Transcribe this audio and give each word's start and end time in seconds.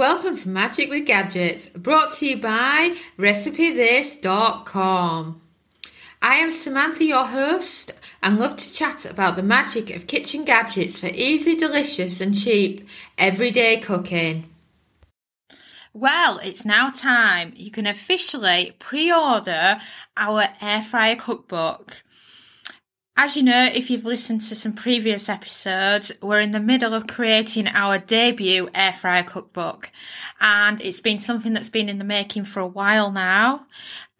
Welcome 0.00 0.34
to 0.34 0.48
Magic 0.48 0.88
with 0.88 1.04
Gadgets, 1.04 1.68
brought 1.68 2.14
to 2.14 2.26
you 2.26 2.38
by 2.38 2.96
RecipeThis.com. 3.18 5.42
I 6.22 6.34
am 6.36 6.50
Samantha, 6.50 7.04
your 7.04 7.26
host, 7.26 7.92
and 8.22 8.38
love 8.38 8.56
to 8.56 8.72
chat 8.72 9.04
about 9.04 9.36
the 9.36 9.42
magic 9.42 9.94
of 9.94 10.06
kitchen 10.06 10.46
gadgets 10.46 10.98
for 10.98 11.08
easy, 11.08 11.54
delicious, 11.54 12.22
and 12.22 12.34
cheap 12.34 12.88
everyday 13.18 13.76
cooking. 13.76 14.48
Well, 15.92 16.38
it's 16.38 16.64
now 16.64 16.88
time. 16.88 17.52
You 17.54 17.70
can 17.70 17.86
officially 17.86 18.76
pre 18.78 19.12
order 19.12 19.80
our 20.16 20.44
air 20.62 20.80
fryer 20.80 21.16
cookbook. 21.16 22.02
As 23.22 23.36
you 23.36 23.42
know, 23.42 23.64
if 23.64 23.90
you've 23.90 24.06
listened 24.06 24.40
to 24.40 24.56
some 24.56 24.72
previous 24.72 25.28
episodes, 25.28 26.10
we're 26.22 26.40
in 26.40 26.52
the 26.52 26.58
middle 26.58 26.94
of 26.94 27.06
creating 27.06 27.68
our 27.68 27.98
debut 27.98 28.70
air 28.74 28.94
fryer 28.94 29.22
cookbook. 29.22 29.92
And 30.40 30.80
it's 30.80 31.00
been 31.00 31.18
something 31.18 31.52
that's 31.52 31.68
been 31.68 31.90
in 31.90 31.98
the 31.98 32.04
making 32.04 32.44
for 32.44 32.60
a 32.60 32.66
while 32.66 33.12
now 33.12 33.66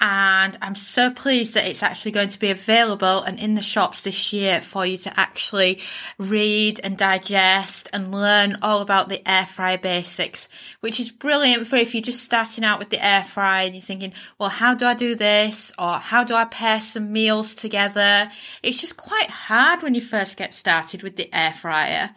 and 0.01 0.57
I'm 0.63 0.75
so 0.75 1.11
pleased 1.11 1.53
that 1.55 1.67
it's 1.67 1.83
actually 1.83 2.13
going 2.13 2.31
to 2.31 2.39
be 2.39 2.51
available 2.51 3.23
and 3.23 3.39
in 3.39 3.55
the 3.55 3.63
shops 3.63 4.01
this 4.01 4.33
year 4.33 4.63
for 4.63 4.87
you 4.87 4.97
to 4.99 5.21
actually 5.21 5.81
read 6.17 6.81
and 6.83 6.97
digest 6.97 7.91
and 7.93 8.11
learn 8.11 8.57
all 8.63 8.81
about 8.81 9.11
the 9.11 9.27
air 9.29 9.45
fryer 9.45 9.77
basics, 9.77 10.49
which 10.81 11.01
is 11.01 11.11
brilliant 11.11 11.67
for 11.67 11.77
if 11.77 11.95
you're 11.95 12.01
just 12.01 12.25
starting 12.25 12.65
out 12.65 12.79
with 12.79 12.89
the 12.89 13.05
air 13.05 13.23
fryer 13.23 13.67
and 13.67 13.75
you're 13.75 13.83
thinking, 13.83 14.15
well, 14.39 14.49
how 14.49 14.75
do 14.75 14.87
I 14.87 14.95
do 14.95 15.15
this? 15.15 15.71
Or 15.79 15.95
how 15.95 16.25
do 16.25 16.35
I 16.35 16.47
pair 16.47 16.81
some 16.81 17.13
meals 17.13 17.55
together? 17.55 18.31
It's 18.63 18.81
just 18.81 18.97
quite 18.97 19.29
hard 19.29 19.83
when 19.83 19.95
you 19.95 20.01
first 20.01 20.39
get 20.39 20.55
started 20.55 21.03
with 21.03 21.17
the 21.17 21.29
air 21.37 21.53
fryer. 21.53 22.11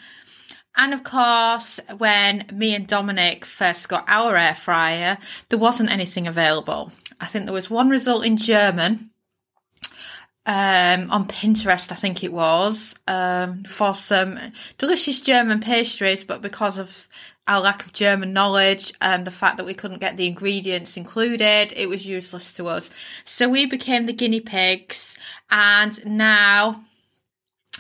And 0.76 0.94
of 0.94 1.04
course, 1.04 1.80
when 1.98 2.46
me 2.52 2.74
and 2.74 2.88
Dominic 2.88 3.46
first 3.46 3.90
got 3.90 4.06
our 4.08 4.36
air 4.36 4.56
fryer, 4.56 5.20
there 5.50 5.60
wasn't 5.60 5.92
anything 5.92 6.28
available. 6.28 6.92
I 7.24 7.26
think 7.26 7.46
there 7.46 7.54
was 7.54 7.70
one 7.70 7.90
result 7.90 8.26
in 8.26 8.36
German 8.36 9.12
um, 10.46 11.10
on 11.10 11.26
Pinterest, 11.26 11.90
I 11.90 11.96
think 11.96 12.22
it 12.22 12.34
was, 12.34 12.96
um, 13.08 13.64
for 13.64 13.96
some 13.96 14.38
delicious 14.78 15.22
German 15.22 15.62
pastries, 15.62 16.26
but 16.26 16.42
because 16.42 16.78
of 16.78 17.08
our 17.48 17.62
lack 17.62 17.86
of 17.86 17.94
German 17.94 18.34
knowledge 18.34 18.92
and 19.00 19.26
the 19.26 19.32
fact 19.32 19.56
that 19.56 19.66
we 19.66 19.74
couldn't 19.74 20.02
get 20.02 20.18
the 20.18 20.28
ingredients 20.28 20.98
included, 20.98 21.72
it 21.78 21.88
was 21.88 22.06
useless 22.06 22.52
to 22.54 22.68
us. 22.68 22.90
So 23.24 23.48
we 23.48 23.68
became 23.68 24.06
the 24.06 24.12
guinea 24.12 24.42
pigs, 24.42 25.18
and 25.50 26.06
now 26.06 26.84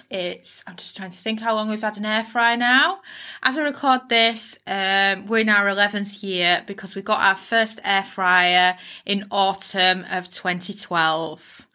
it's 0.09 0.63
i'm 0.67 0.75
just 0.75 0.95
trying 0.95 1.09
to 1.11 1.17
think 1.17 1.39
how 1.39 1.55
long 1.55 1.69
we've 1.69 1.81
had 1.81 1.97
an 1.97 2.05
air 2.05 2.23
fryer 2.23 2.57
now. 2.57 2.99
As 3.41 3.57
i 3.57 3.63
record 3.63 4.09
this 4.09 4.57
um, 4.67 5.27
we're 5.27 5.39
in 5.39 5.49
our 5.49 5.65
11th 5.65 6.23
year 6.23 6.63
because 6.65 6.95
we 6.95 7.01
got 7.01 7.21
our 7.21 7.35
first 7.35 7.79
air 7.83 8.03
fryer 8.03 8.77
in 9.05 9.25
autumn 9.31 10.05
of 10.11 10.29
2012 10.29 11.67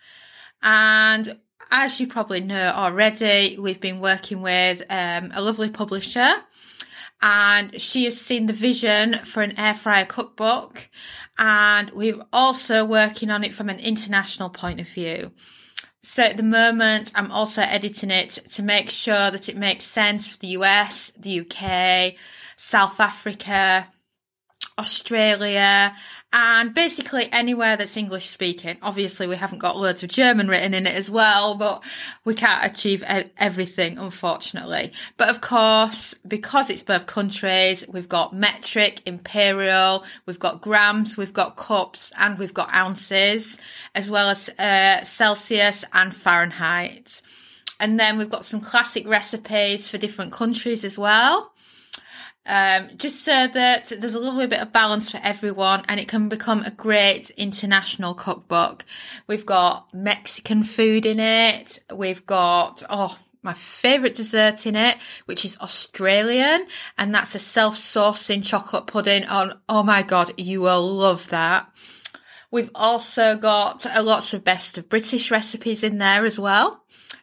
and 0.63 1.39
as 1.71 2.01
you 2.01 2.07
probably 2.07 2.41
know 2.41 2.73
already 2.75 3.57
we've 3.59 3.81
been 3.81 4.01
working 4.01 4.41
with 4.43 4.83
um, 4.91 5.31
a 5.35 5.41
lovely 5.41 5.71
publisher. 5.71 6.31
And 7.21 7.81
she 7.81 8.05
has 8.05 8.21
seen 8.21 8.47
the 8.47 8.53
vision 8.53 9.15
for 9.25 9.43
an 9.43 9.59
air 9.59 9.75
fryer 9.75 10.05
cookbook. 10.05 10.89
And 11.37 11.91
we're 11.91 12.23
also 12.33 12.85
working 12.85 13.31
on 13.31 13.43
it 13.43 13.53
from 13.53 13.69
an 13.69 13.81
international 13.81 14.51
point 14.51 14.81
of 14.81 14.89
view 14.89 15.33
so 16.09 16.23
at 16.23 16.39
the 16.39 16.43
moment, 16.43 17.13
I'm 17.15 17.31
also 17.31 17.61
editing 17.61 18.11
it 18.11 18.31
to 18.53 18.63
make 18.63 18.89
sure 18.89 19.31
that 19.31 19.51
it 19.51 19.59
makes 19.59 19.85
sense 19.85 20.33
for 20.33 20.39
the 20.39 20.49
US, 20.59 21.13
the 21.19 21.41
UK, 21.41 22.15
South 22.57 22.99
Africa, 22.99 23.87
Australia, 24.79 25.95
and 26.33 26.75
basically 26.75 27.29
anywhere 27.33 27.77
that's 27.77 27.97
English 27.97 28.27
speaking. 28.27 28.77
Obviously, 28.83 29.27
we 29.27 29.37
haven't 29.37 29.61
got 29.61 29.79
loads 29.79 30.03
of 30.03 30.11
German 30.11 30.49
written 30.49 30.75
in 30.75 30.87
it 30.87 30.95
as 30.95 31.11
well, 31.11 31.55
but 31.55 31.83
we 32.25 32.35
can't 32.35 32.71
achieve 32.71 33.03
everything, 33.39 33.97
unfortunately. 33.97 34.93
But 35.17 35.31
of 35.31 35.41
course, 35.41 36.15
because 36.27 36.69
it's 36.69 36.83
both 36.83 37.07
countries, 37.07 37.87
we've 37.89 38.09
got 38.09 38.35
metric, 38.35 39.01
imperial, 39.07 40.05
we've 40.27 40.39
got 40.39 40.61
grams, 40.61 41.17
we've 41.17 41.33
got 41.33 41.57
cups, 41.57 42.13
and 42.19 42.39
we've 42.39 42.55
got 42.55 42.75
ounces, 42.75 43.59
as 43.95 44.11
well 44.11 44.29
as 44.29 44.51
uh, 44.59 45.03
Celsius 45.03 45.85
and 45.95 46.15
Fahrenheit. 46.15 47.23
And 47.81 47.99
then 47.99 48.19
we've 48.19 48.29
got 48.29 48.45
some 48.45 48.61
classic 48.61 49.07
recipes 49.09 49.89
for 49.89 49.99
different 49.99 50.33
countries 50.33 50.85
as 50.85 50.99
well 50.99 51.53
um, 52.49 52.89
just 52.97 53.25
so 53.25 53.47
that 53.47 53.93
there's 54.01 54.15
a 54.15 54.19
little 54.19 54.47
bit 54.47 54.61
of 54.61 54.73
balance 54.73 55.11
for 55.11 55.21
everyone 55.23 55.85
and 55.87 56.01
it 56.01 56.09
can 56.09 56.29
become 56.29 56.63
a 56.63 56.71
great 56.71 57.31
international 57.31 58.15
cookbook. 58.15 58.85
We've 59.27 59.47
got 59.47 59.93
Mexican 59.93 60.65
food 60.65 61.05
in 61.07 61.21
it. 61.21 61.81
We've 61.95 62.25
got, 62.27 62.83
oh, 62.89 63.19
my 63.43 63.53
favourite 63.53 64.15
dessert 64.15 64.67
in 64.67 64.75
it, 64.75 64.99
which 65.27 65.45
is 65.45 65.59
Australian, 65.61 66.67
and 66.97 67.15
that's 67.15 67.35
a 67.35 67.39
self-saucing 67.39 68.45
chocolate 68.45 68.87
pudding. 68.87 69.25
On 69.25 69.59
oh 69.69 69.83
my 69.83 70.03
god, 70.03 70.33
you 70.37 70.61
will 70.61 70.97
love 70.97 71.29
that. 71.29 71.71
We've 72.51 72.71
also 72.75 73.37
got 73.37 73.87
lots 74.03 74.35
of 74.35 74.43
best 74.43 74.77
of 74.77 74.89
British 74.89 75.31
recipes 75.31 75.83
in 75.83 75.99
there 75.99 76.25
as 76.25 76.41
well, 76.41 76.83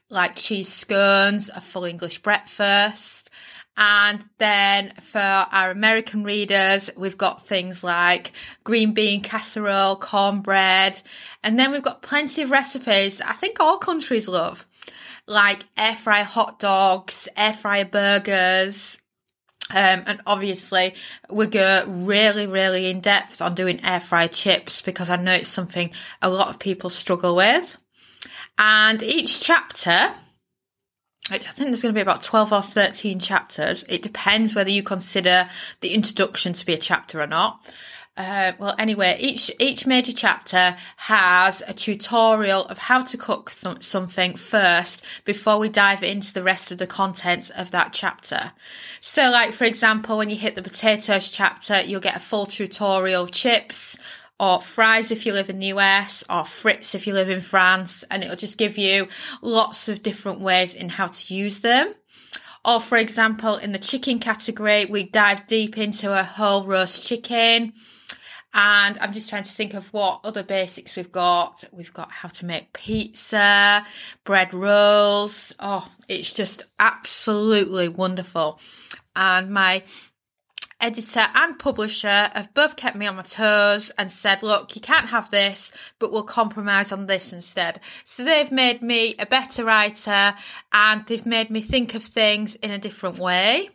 like 0.10 0.36
cheese 0.36 0.72
scones, 0.72 1.50
a 1.50 1.60
full 1.60 1.84
English 1.84 2.20
breakfast, 2.20 3.30
and 3.78 4.24
then 4.38 4.94
for 5.02 5.20
our 5.20 5.70
American 5.70 6.24
readers, 6.24 6.90
we've 6.96 7.18
got 7.18 7.46
things 7.46 7.84
like 7.84 8.32
green 8.64 8.94
bean 8.94 9.22
casserole, 9.22 9.98
cornbread, 9.98 11.02
and 11.44 11.60
then 11.60 11.72
we've 11.72 11.84
got 11.84 12.02
plenty 12.02 12.44
of 12.44 12.52
recipes 12.52 13.18
that 13.18 13.30
I 13.30 13.34
think 13.34 13.60
all 13.60 13.78
countries 13.78 14.28
love, 14.28 14.66
like 15.28 15.64
air 15.78 15.96
fry 15.96 16.24
hot 16.24 16.60
dogs, 16.60 17.28
air 17.36 17.54
fry 17.54 17.84
burgers, 17.84 19.00
um, 19.72 20.04
and 20.06 20.22
obviously, 20.28 20.94
we 21.30 21.48
go 21.48 21.86
really, 21.88 22.46
really 22.46 22.86
in 22.90 23.00
depth 23.00 23.42
on 23.42 23.56
doing 23.56 23.84
air 23.84 24.00
fry 24.00 24.28
chips 24.28 24.82
because 24.82 25.10
I 25.10 25.16
know 25.16 25.34
it's 25.34 25.50
something 25.50 25.92
a 26.22 26.30
lot 26.30 26.50
of 26.50 26.60
people 26.60 26.92
struggle 26.92 27.36
with. 27.36 27.76
And 28.58 29.02
each 29.02 29.42
chapter 29.42 30.12
I 31.32 31.40
think 31.40 31.70
there's 31.70 31.82
going 31.82 31.94
to 31.94 31.98
be 31.98 32.02
about 32.02 32.22
12 32.22 32.54
or 32.54 32.62
13 32.62 33.20
chapters. 33.20 33.84
It 33.90 34.04
depends 34.04 34.54
whether 34.54 34.70
you 34.70 34.84
consider 34.84 35.50
the 35.82 35.94
introduction 35.94 36.54
to 36.54 36.66
be 36.66 36.74
a 36.74 36.78
chapter 36.78 37.20
or 37.20 37.26
not. 37.26 37.66
Uh, 38.18 38.54
well, 38.60 38.76
anyway, 38.80 39.18
each 39.20 39.52
each 39.60 39.86
major 39.86 40.14
chapter 40.14 40.78
has 40.96 41.62
a 41.68 41.74
tutorial 41.74 42.66
of 42.68 42.78
how 42.78 43.02
to 43.04 43.18
cook 43.18 43.50
some, 43.50 43.82
something 43.82 44.38
first 44.38 45.04
before 45.26 45.58
we 45.58 45.68
dive 45.68 46.02
into 46.02 46.32
the 46.32 46.44
rest 46.44 46.72
of 46.72 46.78
the 46.78 46.88
contents 46.88 47.50
of 47.50 47.72
that 47.72 47.92
chapter. 47.92 48.54
So, 49.02 49.30
like 49.30 49.52
for 49.52 49.66
example, 49.66 50.18
when 50.18 50.30
you 50.30 50.38
hit 50.38 50.56
the 50.56 50.62
potatoes 50.62 51.30
chapter, 51.30 51.82
you'll 51.82 52.00
get 52.00 52.16
a 52.16 52.22
full 52.22 52.46
tutorial 52.46 53.28
chips, 53.28 53.98
or 54.40 54.60
fries 54.60 55.12
if 55.12 55.26
you 55.26 55.34
live 55.34 55.50
in 55.50 55.60
the 55.60 55.68
US, 55.68 56.24
or 56.30 56.44
frites 56.44 56.96
if 56.96 57.08
you 57.08 57.14
live 57.14 57.30
in 57.30 57.42
France, 57.42 58.04
and 58.10 58.24
it'll 58.24 58.36
just 58.36 58.58
give 58.58 58.78
you 58.78 59.08
lots 59.42 59.88
of 59.88 60.04
different 60.04 60.40
ways 60.40 60.76
in 60.76 60.90
how 60.90 61.08
to 61.08 61.34
use 61.34 61.60
them. 61.60 61.94
Or, 62.66 62.82
for 62.82 62.98
example, 62.98 63.58
in 63.58 63.72
the 63.72 63.80
chicken 63.80 64.20
category, 64.20 64.86
we 64.86 65.04
dive 65.04 65.46
deep 65.46 65.78
into 65.78 66.18
a 66.18 66.24
whole 66.24 66.66
roast 66.66 67.06
chicken. 67.06 67.74
And 68.58 68.98
I'm 69.00 69.12
just 69.12 69.30
trying 69.30 69.44
to 69.44 69.52
think 69.52 69.74
of 69.74 69.92
what 69.94 70.22
other 70.24 70.42
basics 70.42 70.96
we've 70.96 71.12
got. 71.12 71.64
We've 71.74 71.94
got 71.94 72.12
how 72.12 72.30
to 72.30 72.46
make 72.46 72.74
pizza, 72.74 73.86
bread 74.24 74.54
rolls. 74.54 75.54
Oh, 75.60 75.88
it's 76.08 76.34
just 76.34 76.64
absolutely 76.80 77.90
wonderful. 77.90 78.60
And 79.16 79.52
my 79.52 79.84
editor 80.82 81.28
and 81.34 81.58
publisher 81.58 82.30
have 82.34 82.54
both 82.54 82.76
kept 82.76 82.96
me 82.96 83.08
on 83.08 83.16
my 83.16 83.22
toes 83.22 83.92
and 83.98 84.12
said, 84.12 84.44
look, 84.44 84.76
you 84.76 84.82
can't 84.82 85.10
have 85.10 85.30
this, 85.30 85.72
but 86.00 86.12
we'll 86.12 86.24
compromise 86.24 86.92
on 86.92 87.08
this 87.08 87.34
instead. 87.34 87.80
So 88.04 88.24
they've 88.24 88.52
made 88.52 88.82
me 88.82 89.16
a 89.18 89.26
better 89.26 89.66
writer 89.66 90.36
and 90.72 91.06
they've 91.06 91.26
made 91.26 91.50
me 91.50 91.62
think 91.62 91.96
of 91.96 92.04
things 92.04 92.56
in 92.56 92.72
a 92.72 92.80
different 92.80 93.18
way. 93.18 93.70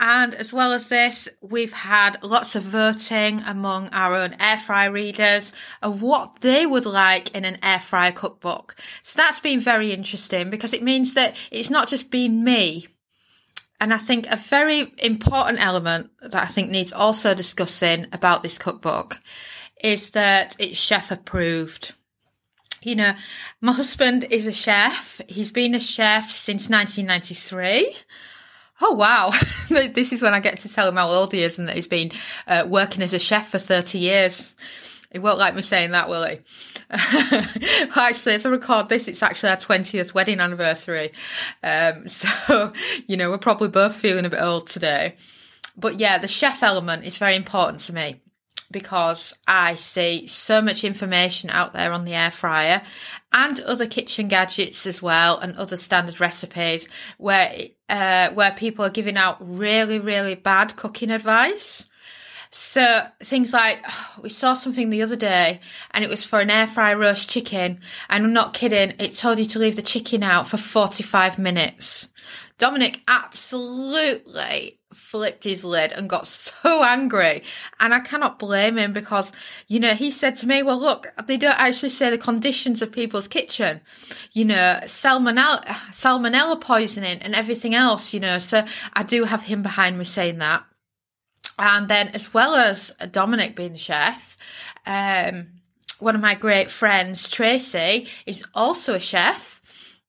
And 0.00 0.32
as 0.34 0.52
well 0.52 0.72
as 0.72 0.88
this, 0.88 1.28
we've 1.42 1.72
had 1.72 2.22
lots 2.22 2.54
of 2.54 2.62
voting 2.62 3.40
among 3.40 3.88
our 3.88 4.14
own 4.14 4.36
air 4.38 4.56
fry 4.56 4.84
readers 4.84 5.52
of 5.82 6.02
what 6.02 6.40
they 6.40 6.66
would 6.66 6.86
like 6.86 7.34
in 7.34 7.44
an 7.44 7.58
air 7.64 7.80
fry 7.80 8.12
cookbook. 8.12 8.76
So 9.02 9.16
that's 9.16 9.40
been 9.40 9.58
very 9.58 9.92
interesting 9.92 10.50
because 10.50 10.72
it 10.72 10.84
means 10.84 11.14
that 11.14 11.36
it's 11.50 11.70
not 11.70 11.88
just 11.88 12.12
been 12.12 12.44
me 12.44 12.86
and 13.80 13.94
I 13.94 13.98
think 13.98 14.26
a 14.26 14.36
very 14.36 14.92
important 14.98 15.64
element 15.64 16.10
that 16.20 16.42
I 16.42 16.46
think 16.46 16.70
needs 16.70 16.92
also 16.92 17.34
discussing 17.34 18.06
about 18.12 18.42
this 18.42 18.58
cookbook 18.58 19.20
is 19.82 20.10
that 20.10 20.56
it's 20.58 20.78
chef 20.78 21.10
approved. 21.10 21.94
You 22.82 22.96
know, 22.96 23.14
my 23.60 23.72
husband 23.72 24.24
is 24.30 24.46
a 24.46 24.52
chef. 24.52 25.20
He's 25.28 25.50
been 25.50 25.74
a 25.74 25.80
chef 25.80 26.30
since 26.30 26.68
1993. 26.68 27.94
Oh 28.80 28.92
wow! 28.92 29.30
this 29.68 30.12
is 30.12 30.22
when 30.22 30.34
I 30.34 30.40
get 30.40 30.58
to 30.60 30.68
tell 30.68 30.88
him 30.88 30.96
how 30.96 31.08
old 31.08 31.32
he 31.32 31.42
is 31.42 31.58
and 31.58 31.66
that 31.68 31.74
he's 31.74 31.88
been 31.88 32.12
uh, 32.46 32.64
working 32.68 33.02
as 33.02 33.12
a 33.12 33.18
chef 33.18 33.50
for 33.50 33.58
thirty 33.58 33.98
years. 33.98 34.54
He 35.10 35.18
won't 35.18 35.38
like 35.38 35.54
me 35.54 35.62
saying 35.62 35.92
that, 35.92 36.08
will 36.08 36.24
he? 36.24 36.38
actually, 36.90 38.34
as 38.34 38.44
I 38.44 38.50
record 38.50 38.88
this, 38.88 39.08
it's 39.08 39.22
actually 39.22 39.50
our 39.50 39.56
20th 39.56 40.12
wedding 40.12 40.40
anniversary. 40.40 41.12
Um, 41.62 42.06
so, 42.06 42.72
you 43.06 43.16
know, 43.16 43.30
we're 43.30 43.38
probably 43.38 43.68
both 43.68 43.94
feeling 43.94 44.26
a 44.26 44.30
bit 44.30 44.42
old 44.42 44.66
today. 44.66 45.16
But 45.76 45.98
yeah, 45.98 46.18
the 46.18 46.28
chef 46.28 46.62
element 46.62 47.04
is 47.04 47.18
very 47.18 47.36
important 47.36 47.80
to 47.82 47.94
me 47.94 48.20
because 48.70 49.38
I 49.46 49.76
see 49.76 50.26
so 50.26 50.60
much 50.60 50.84
information 50.84 51.50
out 51.50 51.72
there 51.72 51.92
on 51.92 52.04
the 52.04 52.14
air 52.14 52.30
fryer 52.30 52.82
and 53.32 53.60
other 53.60 53.86
kitchen 53.86 54.28
gadgets 54.28 54.86
as 54.86 55.00
well 55.00 55.38
and 55.38 55.56
other 55.56 55.76
standard 55.76 56.20
recipes 56.20 56.88
where 57.16 57.56
uh, 57.88 58.30
where 58.30 58.52
people 58.52 58.84
are 58.84 58.90
giving 58.90 59.16
out 59.16 59.38
really 59.40 59.98
really 59.98 60.34
bad 60.34 60.76
cooking 60.76 61.10
advice 61.10 61.87
so 62.50 63.06
things 63.22 63.52
like 63.52 63.78
oh, 63.86 64.14
we 64.22 64.28
saw 64.28 64.54
something 64.54 64.90
the 64.90 65.02
other 65.02 65.16
day 65.16 65.60
and 65.92 66.04
it 66.04 66.10
was 66.10 66.24
for 66.24 66.40
an 66.40 66.50
air 66.50 66.66
fry 66.66 66.94
roast 66.94 67.28
chicken 67.28 67.80
and 68.08 68.24
I'm 68.24 68.32
not 68.32 68.54
kidding, 68.54 68.94
it 68.98 69.14
told 69.14 69.38
you 69.38 69.44
to 69.46 69.58
leave 69.58 69.76
the 69.76 69.82
chicken 69.82 70.22
out 70.22 70.48
for 70.48 70.56
45 70.56 71.38
minutes. 71.38 72.08
Dominic 72.58 73.02
absolutely 73.06 74.78
flipped 74.92 75.44
his 75.44 75.64
lid 75.64 75.92
and 75.92 76.08
got 76.08 76.26
so 76.26 76.82
angry. 76.82 77.42
And 77.80 77.94
I 77.94 78.00
cannot 78.00 78.38
blame 78.38 78.76
him 78.76 78.92
because, 78.92 79.32
you 79.68 79.80
know, 79.80 79.94
he 79.94 80.10
said 80.10 80.36
to 80.38 80.46
me, 80.46 80.62
well, 80.62 80.78
look, 80.78 81.06
they 81.26 81.36
don't 81.36 81.58
actually 81.58 81.90
say 81.90 82.10
the 82.10 82.18
conditions 82.18 82.82
of 82.82 82.92
people's 82.92 83.28
kitchen, 83.28 83.80
you 84.32 84.44
know, 84.44 84.80
salmonella, 84.84 85.64
salmonella 85.92 86.60
poisoning 86.60 87.20
and 87.22 87.34
everything 87.34 87.74
else, 87.74 88.12
you 88.12 88.20
know. 88.20 88.38
So 88.38 88.64
I 88.92 89.02
do 89.02 89.24
have 89.24 89.44
him 89.44 89.62
behind 89.62 89.98
me 89.98 90.04
saying 90.04 90.38
that. 90.38 90.64
And 91.58 91.88
then, 91.88 92.08
as 92.08 92.32
well 92.32 92.54
as 92.54 92.92
Dominic 93.10 93.56
being 93.56 93.72
the 93.72 93.78
chef, 93.78 94.36
um, 94.86 95.48
one 95.98 96.14
of 96.14 96.20
my 96.20 96.34
great 96.34 96.70
friends, 96.70 97.28
Tracy, 97.28 98.08
is 98.26 98.46
also 98.54 98.94
a 98.94 99.00
chef. 99.00 100.00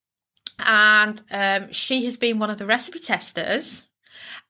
And 0.64 1.20
um, 1.30 1.72
she 1.72 2.04
has 2.04 2.16
been 2.16 2.38
one 2.38 2.50
of 2.50 2.58
the 2.58 2.66
recipe 2.66 3.00
testers. 3.00 3.84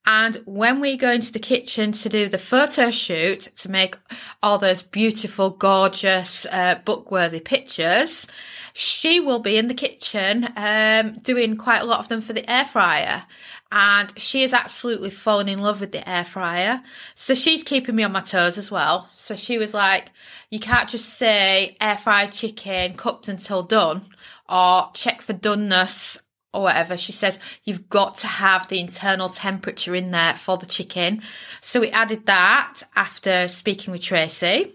And 0.06 0.42
when 0.44 0.80
we 0.80 0.96
go 0.96 1.10
into 1.10 1.32
the 1.32 1.38
kitchen 1.38 1.92
to 1.92 2.08
do 2.08 2.28
the 2.28 2.38
photo 2.38 2.90
shoot 2.90 3.48
to 3.58 3.70
make 3.70 3.96
all 4.42 4.58
those 4.58 4.82
beautiful, 4.82 5.50
gorgeous, 5.50 6.46
uh, 6.46 6.76
book 6.84 7.10
worthy 7.10 7.40
pictures, 7.40 8.26
she 8.72 9.20
will 9.20 9.40
be 9.40 9.56
in 9.56 9.68
the 9.68 9.74
kitchen 9.74 10.48
um, 10.56 11.18
doing 11.22 11.56
quite 11.56 11.82
a 11.82 11.84
lot 11.84 12.00
of 12.00 12.08
them 12.08 12.20
for 12.20 12.32
the 12.32 12.50
air 12.50 12.64
fryer 12.64 13.24
and 13.72 14.12
she 14.18 14.42
is 14.42 14.52
absolutely 14.52 15.10
fallen 15.10 15.48
in 15.48 15.60
love 15.60 15.80
with 15.80 15.92
the 15.92 16.08
air 16.08 16.24
fryer. 16.24 16.82
So 17.14 17.34
she's 17.34 17.62
keeping 17.62 17.94
me 17.94 18.02
on 18.02 18.12
my 18.12 18.20
toes 18.20 18.58
as 18.58 18.70
well. 18.70 19.08
So 19.14 19.36
she 19.36 19.58
was 19.58 19.74
like, 19.74 20.10
you 20.50 20.58
can't 20.58 20.88
just 20.88 21.08
say 21.14 21.76
air 21.80 21.96
fried 21.96 22.32
chicken 22.32 22.94
cooked 22.94 23.28
until 23.28 23.62
done 23.62 24.02
or 24.48 24.90
check 24.94 25.22
for 25.22 25.34
doneness 25.34 26.20
or 26.52 26.62
whatever. 26.62 26.96
She 26.96 27.12
says 27.12 27.38
you've 27.62 27.88
got 27.88 28.16
to 28.18 28.26
have 28.26 28.66
the 28.66 28.80
internal 28.80 29.28
temperature 29.28 29.94
in 29.94 30.10
there 30.10 30.34
for 30.34 30.56
the 30.56 30.66
chicken. 30.66 31.22
So 31.60 31.80
we 31.80 31.90
added 31.90 32.26
that 32.26 32.82
after 32.96 33.46
speaking 33.46 33.92
with 33.92 34.02
Tracy. 34.02 34.74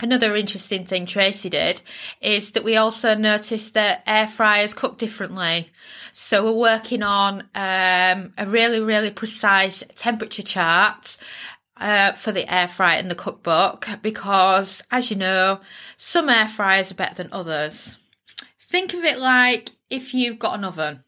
Another 0.00 0.34
interesting 0.34 0.84
thing 0.84 1.06
Tracy 1.06 1.48
did 1.48 1.80
is 2.20 2.50
that 2.50 2.64
we 2.64 2.76
also 2.76 3.14
noticed 3.14 3.74
that 3.74 4.02
air 4.06 4.26
fryers 4.26 4.74
cook 4.74 4.98
differently. 4.98 5.70
So 6.10 6.44
we're 6.44 6.58
working 6.58 7.02
on 7.02 7.42
um, 7.54 8.32
a 8.36 8.44
really, 8.46 8.80
really 8.80 9.10
precise 9.10 9.84
temperature 9.94 10.42
chart 10.42 11.16
uh, 11.76 12.12
for 12.12 12.32
the 12.32 12.52
air 12.52 12.68
fryer 12.68 12.98
in 12.98 13.08
the 13.08 13.14
cookbook 13.14 13.88
because, 14.02 14.82
as 14.90 15.10
you 15.10 15.16
know, 15.16 15.60
some 15.96 16.28
air 16.28 16.48
fryers 16.48 16.90
are 16.90 16.96
better 16.96 17.22
than 17.22 17.32
others. 17.32 17.96
Think 18.58 18.94
of 18.94 19.04
it 19.04 19.18
like 19.18 19.70
if 19.90 20.12
you've 20.12 20.38
got 20.38 20.58
an 20.58 20.64
oven. 20.64 21.04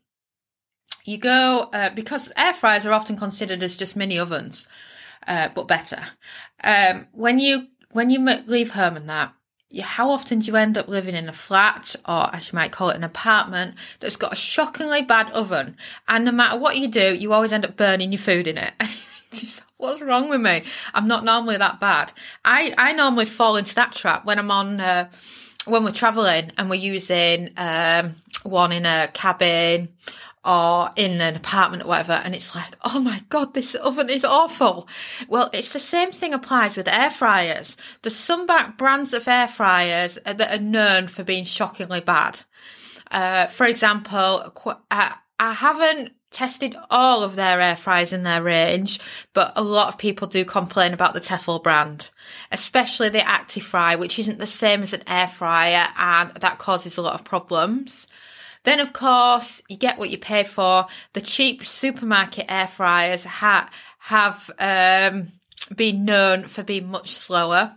You 1.04 1.18
go, 1.18 1.70
uh, 1.72 1.90
because 1.90 2.32
air 2.36 2.52
fryers 2.52 2.86
are 2.86 2.92
often 2.92 3.16
considered 3.16 3.62
as 3.62 3.76
just 3.76 3.96
mini 3.96 4.18
ovens, 4.18 4.66
uh, 5.26 5.48
but 5.54 5.68
better. 5.68 6.02
Um, 6.64 7.06
when 7.12 7.38
you 7.38 7.68
when 7.92 8.10
you 8.10 8.24
leave 8.46 8.72
home 8.72 8.96
and 8.96 9.08
that, 9.08 9.32
how 9.82 10.10
often 10.10 10.38
do 10.38 10.46
you 10.46 10.56
end 10.56 10.78
up 10.78 10.88
living 10.88 11.14
in 11.14 11.28
a 11.28 11.32
flat 11.32 11.96
or 12.06 12.34
as 12.34 12.52
you 12.52 12.56
might 12.56 12.72
call 12.72 12.90
it 12.90 12.96
an 12.96 13.04
apartment 13.04 13.74
that's 14.00 14.16
got 14.16 14.32
a 14.32 14.36
shockingly 14.36 15.02
bad 15.02 15.30
oven? 15.32 15.76
And 16.08 16.24
no 16.24 16.32
matter 16.32 16.58
what 16.58 16.76
you 16.76 16.88
do 16.88 17.14
you 17.14 17.32
always 17.32 17.52
end 17.52 17.64
up 17.64 17.76
burning 17.76 18.12
your 18.12 18.20
food 18.20 18.46
in 18.46 18.58
it. 18.58 18.72
What's 19.76 20.00
wrong 20.00 20.30
with 20.30 20.40
me? 20.40 20.62
I'm 20.94 21.08
not 21.08 21.24
normally 21.24 21.56
that 21.58 21.80
bad. 21.80 22.12
I 22.44 22.74
i 22.78 22.92
normally 22.92 23.26
fall 23.26 23.56
into 23.56 23.74
that 23.74 23.92
trap 23.92 24.24
when 24.24 24.38
i'm 24.38 24.50
on 24.50 24.80
uh, 24.80 25.10
when 25.66 25.84
we're 25.84 25.90
traveling 25.90 26.52
and 26.56 26.70
we're 26.70 26.76
using 26.76 27.50
um, 27.56 28.14
one 28.44 28.72
in 28.72 28.86
a 28.86 29.10
cabin 29.12 29.88
or 30.46 30.90
in 30.94 31.20
an 31.20 31.34
apartment 31.34 31.82
or 31.82 31.88
whatever, 31.88 32.12
and 32.12 32.34
it's 32.34 32.54
like, 32.54 32.76
oh 32.84 33.00
my 33.00 33.22
god, 33.28 33.52
this 33.52 33.74
oven 33.74 34.08
is 34.08 34.24
awful. 34.24 34.88
Well, 35.28 35.50
it's 35.52 35.72
the 35.72 35.80
same 35.80 36.12
thing 36.12 36.32
applies 36.32 36.76
with 36.76 36.86
air 36.86 37.10
fryers. 37.10 37.76
There's 38.02 38.14
some 38.14 38.46
brands 38.76 39.12
of 39.12 39.26
air 39.26 39.48
fryers 39.48 40.18
that 40.24 40.40
are 40.40 40.62
known 40.62 41.08
for 41.08 41.24
being 41.24 41.44
shockingly 41.44 42.00
bad. 42.00 42.42
Uh, 43.10 43.46
for 43.46 43.66
example, 43.66 44.52
I, 44.90 45.16
I 45.40 45.52
haven't 45.52 46.12
tested 46.30 46.76
all 46.90 47.22
of 47.22 47.34
their 47.34 47.60
air 47.60 47.76
fryers 47.76 48.12
in 48.12 48.22
their 48.22 48.42
range, 48.42 49.00
but 49.32 49.52
a 49.56 49.62
lot 49.62 49.88
of 49.88 49.98
people 49.98 50.28
do 50.28 50.44
complain 50.44 50.92
about 50.92 51.14
the 51.14 51.20
Tefal 51.20 51.62
brand, 51.62 52.10
especially 52.52 53.08
the 53.08 53.18
ActiFry, 53.18 53.98
which 53.98 54.18
isn't 54.18 54.38
the 54.38 54.46
same 54.46 54.82
as 54.82 54.92
an 54.92 55.02
air 55.06 55.26
fryer, 55.26 55.88
and 55.96 56.30
that 56.34 56.58
causes 56.58 56.96
a 56.96 57.02
lot 57.02 57.14
of 57.14 57.24
problems. 57.24 58.06
Then, 58.66 58.80
of 58.80 58.92
course, 58.92 59.62
you 59.68 59.76
get 59.76 59.96
what 59.96 60.10
you 60.10 60.18
pay 60.18 60.42
for. 60.42 60.88
The 61.12 61.20
cheap 61.20 61.64
supermarket 61.64 62.46
air 62.48 62.66
fryers 62.66 63.24
ha- 63.24 63.70
have 64.00 64.50
um, 64.58 65.28
been 65.74 66.04
known 66.04 66.48
for 66.48 66.64
being 66.64 66.88
much 66.88 67.12
slower. 67.12 67.76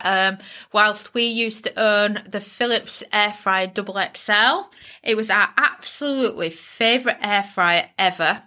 Um, 0.00 0.38
whilst 0.72 1.12
we 1.12 1.24
used 1.24 1.64
to 1.64 1.80
own 1.80 2.22
the 2.24 2.38
Philips 2.38 3.02
air 3.12 3.32
fryer 3.32 3.66
double 3.66 4.00
XL, 4.14 4.70
it 5.02 5.16
was 5.16 5.28
our 5.28 5.48
absolutely 5.56 6.50
favourite 6.50 7.18
air 7.20 7.42
fryer 7.42 7.88
ever. 7.98 8.44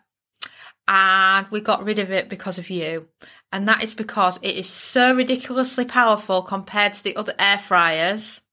And 0.88 1.46
we 1.50 1.60
got 1.60 1.84
rid 1.84 2.00
of 2.00 2.10
it 2.10 2.30
because 2.30 2.58
of 2.58 2.70
you. 2.70 3.10
And 3.52 3.68
that 3.68 3.84
is 3.84 3.94
because 3.94 4.38
it 4.42 4.56
is 4.56 4.70
so 4.70 5.14
ridiculously 5.14 5.84
powerful 5.84 6.42
compared 6.42 6.94
to 6.94 7.04
the 7.04 7.18
other 7.18 7.34
air 7.38 7.58
fryers 7.58 8.44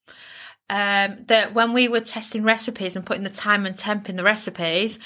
um, 0.69 1.25
that 1.27 1.55
when 1.55 1.73
we 1.73 1.89
were 1.89 2.01
testing 2.01 2.43
recipes 2.43 2.97
and 2.97 3.07
putting 3.07 3.25
the 3.25 3.31
time 3.31 3.67
and 3.67 3.77
temp 3.77 4.09
in 4.09 4.17
the 4.17 4.25
recipes, 4.25 4.99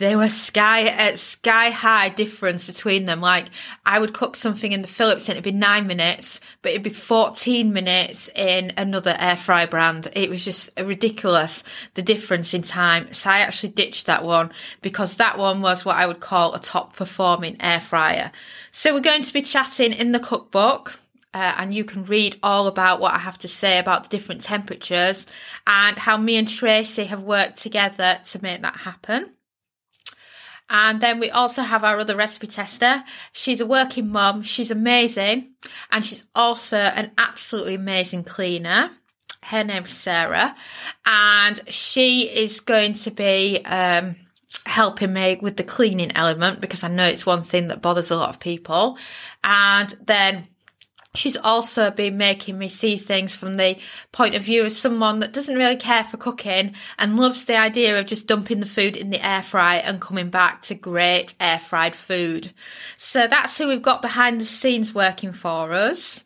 they 0.00 0.16
were 0.16 0.30
sky 0.30 0.88
uh, 0.88 1.14
sky 1.14 1.68
high 1.68 2.08
difference 2.08 2.66
between 2.66 3.04
them. 3.04 3.20
Like 3.20 3.48
I 3.84 3.98
would 3.98 4.14
cook 4.14 4.34
something 4.34 4.72
in 4.72 4.80
the 4.80 4.88
Philips 4.88 5.28
and 5.28 5.36
it'd 5.36 5.44
be 5.44 5.52
nine 5.52 5.86
minutes, 5.86 6.40
but 6.62 6.72
it'd 6.72 6.82
be 6.82 6.90
14 6.90 7.70
minutes 7.70 8.30
in 8.34 8.72
another 8.78 9.14
air 9.18 9.36
fry 9.36 9.66
brand. 9.66 10.08
It 10.14 10.30
was 10.30 10.42
just 10.42 10.70
ridiculous, 10.80 11.62
the 11.94 12.02
difference 12.02 12.54
in 12.54 12.62
time. 12.62 13.12
So 13.12 13.28
I 13.28 13.40
actually 13.40 13.72
ditched 13.72 14.06
that 14.06 14.24
one 14.24 14.52
because 14.80 15.16
that 15.16 15.36
one 15.36 15.60
was 15.60 15.84
what 15.84 15.96
I 15.96 16.06
would 16.06 16.20
call 16.20 16.54
a 16.54 16.60
top 16.60 16.96
performing 16.96 17.58
air 17.60 17.80
fryer. 17.80 18.32
So 18.70 18.94
we're 18.94 19.00
going 19.00 19.22
to 19.22 19.32
be 19.32 19.42
chatting 19.42 19.92
in 19.92 20.12
the 20.12 20.20
cookbook 20.20 20.98
uh, 21.32 21.54
and 21.58 21.72
you 21.72 21.84
can 21.84 22.04
read 22.04 22.38
all 22.42 22.66
about 22.66 23.00
what 23.00 23.14
I 23.14 23.18
have 23.18 23.38
to 23.38 23.48
say 23.48 23.78
about 23.78 24.04
the 24.04 24.08
different 24.08 24.42
temperatures 24.42 25.26
and 25.66 25.96
how 25.96 26.16
me 26.16 26.36
and 26.36 26.48
Tracy 26.48 27.04
have 27.04 27.22
worked 27.22 27.58
together 27.58 28.20
to 28.30 28.42
make 28.42 28.62
that 28.62 28.76
happen. 28.78 29.34
And 30.68 31.00
then 31.00 31.18
we 31.18 31.30
also 31.30 31.62
have 31.62 31.82
our 31.82 31.98
other 31.98 32.14
recipe 32.16 32.46
tester. 32.46 33.02
She's 33.32 33.60
a 33.60 33.66
working 33.66 34.08
mum. 34.08 34.42
She's 34.42 34.70
amazing. 34.70 35.50
And 35.90 36.04
she's 36.04 36.26
also 36.34 36.76
an 36.76 37.10
absolutely 37.18 37.74
amazing 37.74 38.24
cleaner. 38.24 38.90
Her 39.42 39.64
name's 39.64 39.92
Sarah. 39.92 40.54
And 41.04 41.60
she 41.68 42.28
is 42.28 42.60
going 42.60 42.94
to 42.94 43.10
be, 43.10 43.64
um, 43.64 44.14
helping 44.66 45.12
me 45.12 45.38
with 45.40 45.56
the 45.56 45.64
cleaning 45.64 46.12
element 46.14 46.60
because 46.60 46.84
I 46.84 46.88
know 46.88 47.06
it's 47.06 47.26
one 47.26 47.42
thing 47.42 47.68
that 47.68 47.82
bothers 47.82 48.10
a 48.10 48.16
lot 48.16 48.30
of 48.30 48.40
people. 48.40 48.98
And 49.42 49.88
then 50.04 50.46
She's 51.14 51.36
also 51.36 51.90
been 51.90 52.16
making 52.16 52.56
me 52.56 52.68
see 52.68 52.96
things 52.96 53.34
from 53.34 53.56
the 53.56 53.78
point 54.12 54.36
of 54.36 54.42
view 54.42 54.62
of 54.64 54.70
someone 54.70 55.18
that 55.18 55.32
doesn't 55.32 55.56
really 55.56 55.76
care 55.76 56.04
for 56.04 56.16
cooking 56.16 56.74
and 56.98 57.16
loves 57.16 57.44
the 57.44 57.56
idea 57.56 57.98
of 57.98 58.06
just 58.06 58.28
dumping 58.28 58.60
the 58.60 58.66
food 58.66 58.96
in 58.96 59.10
the 59.10 59.24
air 59.26 59.42
fry 59.42 59.76
and 59.76 60.00
coming 60.00 60.30
back 60.30 60.62
to 60.62 60.74
great 60.76 61.34
air 61.40 61.58
fried 61.58 61.96
food. 61.96 62.52
So 62.96 63.26
that's 63.26 63.58
who 63.58 63.66
we've 63.66 63.82
got 63.82 64.02
behind 64.02 64.40
the 64.40 64.44
scenes 64.44 64.94
working 64.94 65.32
for 65.32 65.72
us. 65.72 66.22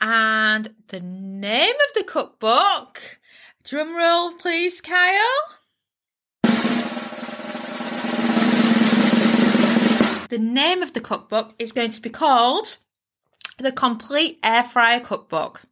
And 0.00 0.72
the 0.88 1.00
name 1.00 1.74
of 1.74 1.94
the 1.94 2.04
cookbook, 2.04 3.18
drum 3.64 3.96
roll 3.96 4.32
please, 4.34 4.80
Kyle. 4.80 5.58
The 10.28 10.38
name 10.38 10.82
of 10.82 10.92
the 10.92 11.00
cookbook 11.00 11.54
is 11.58 11.72
going 11.72 11.90
to 11.90 12.00
be 12.00 12.10
called 12.10 12.78
The 13.62 13.72
Complete 13.72 14.38
Air 14.42 14.62
Fryer 14.62 15.00
Cookbook. 15.00 15.62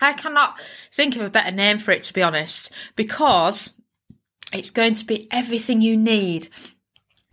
I 0.00 0.12
cannot 0.12 0.60
think 0.92 1.16
of 1.16 1.22
a 1.22 1.30
better 1.30 1.54
name 1.54 1.78
for 1.78 1.90
it, 1.90 2.04
to 2.04 2.12
be 2.12 2.22
honest, 2.22 2.72
because 2.96 3.72
it's 4.52 4.70
going 4.70 4.94
to 4.94 5.04
be 5.04 5.28
everything 5.30 5.80
you 5.80 5.96
need 5.96 6.48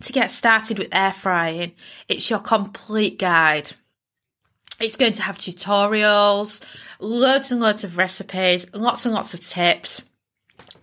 to 0.02 0.12
get 0.12 0.30
started 0.30 0.78
with 0.78 0.94
air 0.94 1.12
frying. 1.12 1.72
It's 2.08 2.28
your 2.30 2.40
complete 2.40 3.18
guide. 3.18 3.70
It's 4.80 4.96
going 4.96 5.12
to 5.14 5.22
have 5.22 5.38
tutorials, 5.38 6.62
loads 6.98 7.50
and 7.50 7.60
loads 7.60 7.84
of 7.84 7.96
recipes, 7.96 8.72
lots 8.74 9.04
and 9.04 9.14
lots 9.14 9.34
of 9.34 9.40
tips. 9.40 10.02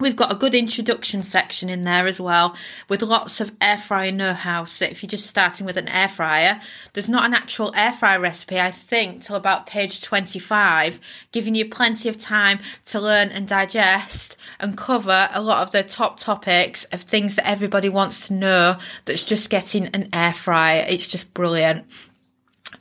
We've 0.01 0.15
got 0.15 0.31
a 0.31 0.35
good 0.35 0.55
introduction 0.55 1.21
section 1.21 1.69
in 1.69 1.83
there 1.83 2.07
as 2.07 2.19
well 2.19 2.55
with 2.89 3.03
lots 3.03 3.39
of 3.39 3.51
air 3.61 3.77
fryer 3.77 4.11
know 4.11 4.33
how. 4.33 4.63
So 4.63 4.85
if 4.85 5.03
you're 5.03 5.09
just 5.11 5.27
starting 5.27 5.63
with 5.63 5.77
an 5.77 5.87
air 5.87 6.07
fryer, 6.07 6.59
there's 6.93 7.07
not 7.07 7.23
an 7.23 7.35
actual 7.35 7.71
air 7.75 7.91
fryer 7.91 8.19
recipe, 8.19 8.59
I 8.59 8.71
think, 8.71 9.21
till 9.21 9.35
about 9.35 9.67
page 9.67 10.01
25, 10.01 10.99
giving 11.31 11.53
you 11.53 11.69
plenty 11.69 12.09
of 12.09 12.17
time 12.17 12.57
to 12.85 12.99
learn 12.99 13.29
and 13.29 13.47
digest 13.47 14.37
and 14.59 14.75
cover 14.75 15.29
a 15.31 15.39
lot 15.39 15.61
of 15.61 15.69
the 15.69 15.83
top 15.83 16.19
topics 16.19 16.85
of 16.85 17.01
things 17.01 17.35
that 17.35 17.47
everybody 17.47 17.87
wants 17.87 18.27
to 18.27 18.33
know 18.33 18.77
that's 19.05 19.23
just 19.23 19.51
getting 19.51 19.85
an 19.89 20.09
air 20.13 20.33
fryer. 20.33 20.83
It's 20.89 21.05
just 21.05 21.31
brilliant. 21.35 21.85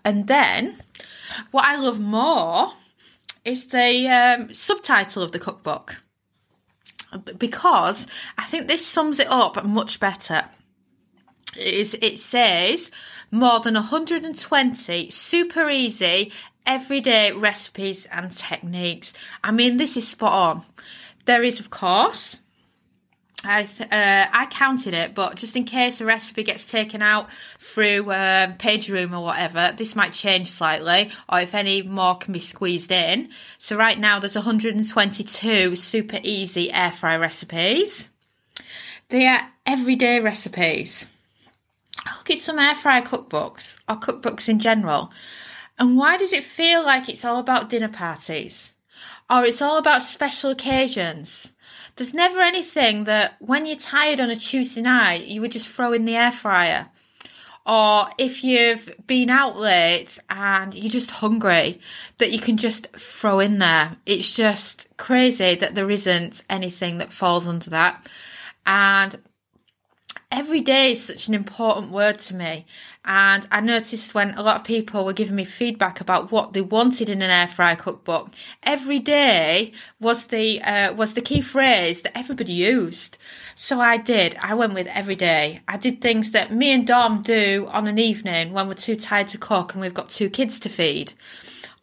And 0.07 0.27
then 0.27 0.79
what 1.51 1.67
I 1.67 1.77
love 1.77 2.01
more 2.01 2.73
is 3.45 3.67
the 3.67 4.09
um, 4.09 4.55
subtitle 4.55 5.23
of 5.23 5.33
the 5.33 5.39
cookbook 5.39 6.01
because 7.39 8.07
I 8.39 8.45
think 8.45 8.69
this 8.69 8.87
sums 8.87 9.19
it 9.19 9.29
up 9.29 9.65
much 9.65 10.01
better. 10.01 10.45
It, 11.57 11.75
is, 11.75 11.95
it 12.01 12.19
says 12.19 12.91
more 13.31 13.61
than 13.61 13.75
120 13.75 15.11
super 15.11 15.69
easy 15.69 16.33
everyday 16.67 17.33
recipes 17.33 18.07
and 18.07 18.31
techniques. 18.31 19.13
I 19.43 19.51
mean, 19.51 19.77
this 19.77 19.97
is 19.97 20.07
spot 20.09 20.33
on. 20.33 20.63
There 21.25 21.43
is, 21.43 21.61
of 21.61 21.71
course, 21.71 22.41
I 23.43 23.65
th- 23.65 23.91
uh, 23.91 24.27
I 24.33 24.47
counted 24.47 24.93
it, 24.93 25.15
but 25.15 25.37
just 25.37 25.57
in 25.57 25.65
case 25.65 25.99
the 25.99 26.05
recipe 26.05 26.43
gets 26.43 26.65
taken 26.65 27.01
out 27.01 27.31
through 27.59 28.03
um, 28.13 28.55
PageRoom 28.55 29.17
or 29.17 29.25
whatever, 29.25 29.73
this 29.75 29.97
might 29.97 30.13
change 30.13 30.49
slightly, 30.49 31.11
or 31.27 31.41
if 31.41 31.55
any 31.55 31.81
more 31.81 32.17
can 32.17 32.35
be 32.35 32.39
squeezed 32.39 32.93
in. 32.93 33.31
So 33.57 33.77
right 33.77 33.99
now 33.99 34.19
there's 34.19 34.35
122 34.35 35.75
super 35.75 36.19
easy 36.23 36.71
air 36.71 36.93
fry 36.93 37.17
recipes. 37.17 38.11
They 39.09 39.27
are 39.27 39.49
everyday 39.65 40.21
recipes. 40.21 41.07
I 42.05 42.17
look 42.17 42.31
at 42.31 42.39
some 42.39 42.59
air 42.59 42.75
fryer 42.75 43.03
cookbooks 43.03 43.79
or 43.89 43.97
cookbooks 43.97 44.49
in 44.49 44.59
general. 44.59 45.13
And 45.79 45.97
why 45.97 46.19
does 46.19 46.35
it 46.35 46.45
feel 46.45 46.83
like 46.83 47.09
it's 47.09 47.25
all 47.25 47.39
about 47.39 47.71
dinner 47.71 47.89
parties? 47.89 48.75
Or 49.31 49.45
it's 49.45 49.63
all 49.63 49.79
about 49.79 50.03
special 50.03 50.51
occasions? 50.51 51.55
There's 52.01 52.15
never 52.15 52.41
anything 52.41 53.05
that 53.05 53.37
when 53.41 53.67
you're 53.67 53.77
tired 53.77 54.21
on 54.21 54.31
a 54.31 54.35
Tuesday 54.35 54.81
night, 54.81 55.27
you 55.27 55.43
would 55.43 55.53
just 55.53 55.69
throw 55.69 55.93
in 55.93 56.07
the 56.07 56.17
air 56.17 56.33
fryer. 56.33 56.89
Or 57.67 58.09
if 58.17 58.43
you've 58.43 58.91
been 59.07 59.29
out 59.29 59.59
late 59.59 60.19
and 60.31 60.75
you're 60.75 60.89
just 60.89 61.11
hungry, 61.11 61.79
that 62.17 62.33
you 62.33 62.39
can 62.39 62.57
just 62.57 62.87
throw 62.97 63.39
in 63.39 63.59
there. 63.59 63.99
It's 64.07 64.35
just 64.35 64.89
crazy 64.97 65.57
that 65.57 65.75
there 65.75 65.91
isn't 65.91 66.43
anything 66.49 66.97
that 66.97 67.13
falls 67.13 67.47
under 67.47 67.69
that. 67.69 68.09
And 68.65 69.19
every 70.31 70.61
day 70.61 70.93
is 70.93 71.03
such 71.05 71.29
an 71.29 71.35
important 71.35 71.91
word 71.91 72.19
to 72.19 72.35
me. 72.35 72.65
And 73.05 73.47
I 73.51 73.61
noticed 73.61 74.15
when 74.15 74.35
a 74.35 74.43
lot 74.43 74.57
of 74.57 74.65
people 74.65 75.05
were 75.05 75.13
giving 75.13 75.35
me 75.35 75.45
feedback 75.45 76.01
about 76.01 76.31
what 76.31 76.53
they 76.53 76.61
wanted 76.61 77.09
in 77.09 77.23
an 77.23 77.31
air 77.31 77.47
fry 77.47 77.75
cookbook, 77.75 78.31
every 78.63 78.99
day 78.99 79.73
was 79.99 80.29
the 80.29 80.61
uh, 80.63 80.93
was 80.93 81.15
the 81.15 81.23
key 81.23 81.41
phrase 81.41 82.03
that 82.03 82.17
everybody 82.17 82.53
used. 82.53 83.19
So 83.55 83.81
I 83.81 83.97
did. 83.97 84.37
I 84.41 84.55
went 84.55 84.75
with 84.75 84.87
every 84.89 85.17
day. 85.17 85.63
I 85.67 85.77
did 85.77 86.01
things 86.01 86.31
that 86.33 86.53
me 86.53 86.71
and 86.73 86.87
Dom 86.87 87.23
do 87.23 87.67
on 87.71 87.87
an 87.87 87.99
evening 87.99 88.53
when 88.53 88.69
we're 88.69 88.75
too 88.75 88.97
tired 88.97 89.29
to 89.29 89.39
cook 89.39 89.73
and 89.73 89.81
we've 89.81 89.95
got 89.95 90.11
two 90.11 90.31
kids 90.31 90.59
to 90.61 90.69
feed, 90.69 91.15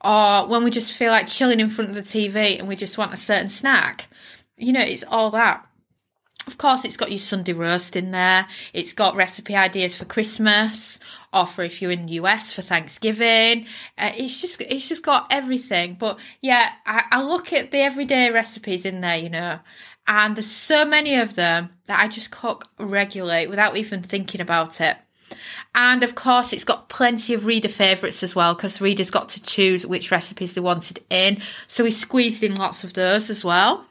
or 0.03 0.47
when 0.47 0.63
we 0.63 0.71
just 0.71 0.93
feel 0.93 1.11
like 1.11 1.27
chilling 1.27 1.59
in 1.59 1.69
front 1.69 1.89
of 1.89 1.95
the 1.95 2.01
TV 2.01 2.59
and 2.59 2.67
we 2.67 2.75
just 2.75 2.97
want 2.97 3.13
a 3.13 3.17
certain 3.17 3.49
snack. 3.49 4.07
You 4.55 4.73
know, 4.73 4.81
it's 4.81 5.03
all 5.09 5.31
that. 5.31 5.66
Of 6.47 6.57
course, 6.57 6.85
it's 6.85 6.95
got 6.95 7.11
your 7.11 7.19
Sunday 7.19 7.51
roast 7.51 7.97
in 7.97 8.11
there. 8.11 8.47
It's 8.73 8.93
got 8.93 9.17
recipe 9.17 9.53
ideas 9.55 9.97
for 9.97 10.05
Christmas, 10.05 10.97
or 11.33 11.45
if 11.59 11.81
you're 11.81 11.91
in 11.91 12.05
the 12.05 12.13
US 12.13 12.53
for 12.53 12.61
Thanksgiving. 12.61 13.65
Uh, 13.97 14.13
it's 14.15 14.39
just 14.39 14.61
it's 14.61 14.87
just 14.87 15.03
got 15.03 15.27
everything. 15.29 15.97
But 15.99 16.19
yeah, 16.41 16.69
I, 16.85 17.03
I 17.11 17.23
look 17.23 17.51
at 17.51 17.71
the 17.71 17.79
everyday 17.79 18.31
recipes 18.31 18.85
in 18.85 19.01
there, 19.01 19.17
you 19.17 19.29
know, 19.29 19.59
and 20.07 20.37
there's 20.37 20.49
so 20.49 20.85
many 20.85 21.15
of 21.15 21.35
them 21.35 21.71
that 21.85 21.99
I 21.99 22.07
just 22.07 22.31
cook 22.31 22.69
regularly 22.79 23.47
without 23.47 23.75
even 23.75 24.01
thinking 24.01 24.39
about 24.39 24.79
it. 24.79 24.95
And 25.75 26.01
of 26.01 26.15
course, 26.15 26.53
it's 26.53 26.63
got 26.63 26.87
plenty 26.87 27.33
of 27.33 27.45
reader 27.45 27.67
favourites 27.67 28.23
as 28.23 28.35
well 28.35 28.55
because 28.55 28.79
readers 28.79 29.11
got 29.11 29.27
to 29.29 29.43
choose 29.43 29.85
which 29.85 30.11
recipes 30.11 30.53
they 30.53 30.61
wanted 30.61 31.03
in. 31.09 31.41
So 31.67 31.83
we 31.83 31.91
squeezed 31.91 32.41
in 32.41 32.55
lots 32.55 32.85
of 32.85 32.93
those 32.93 33.29
as 33.29 33.43
well. 33.43 33.85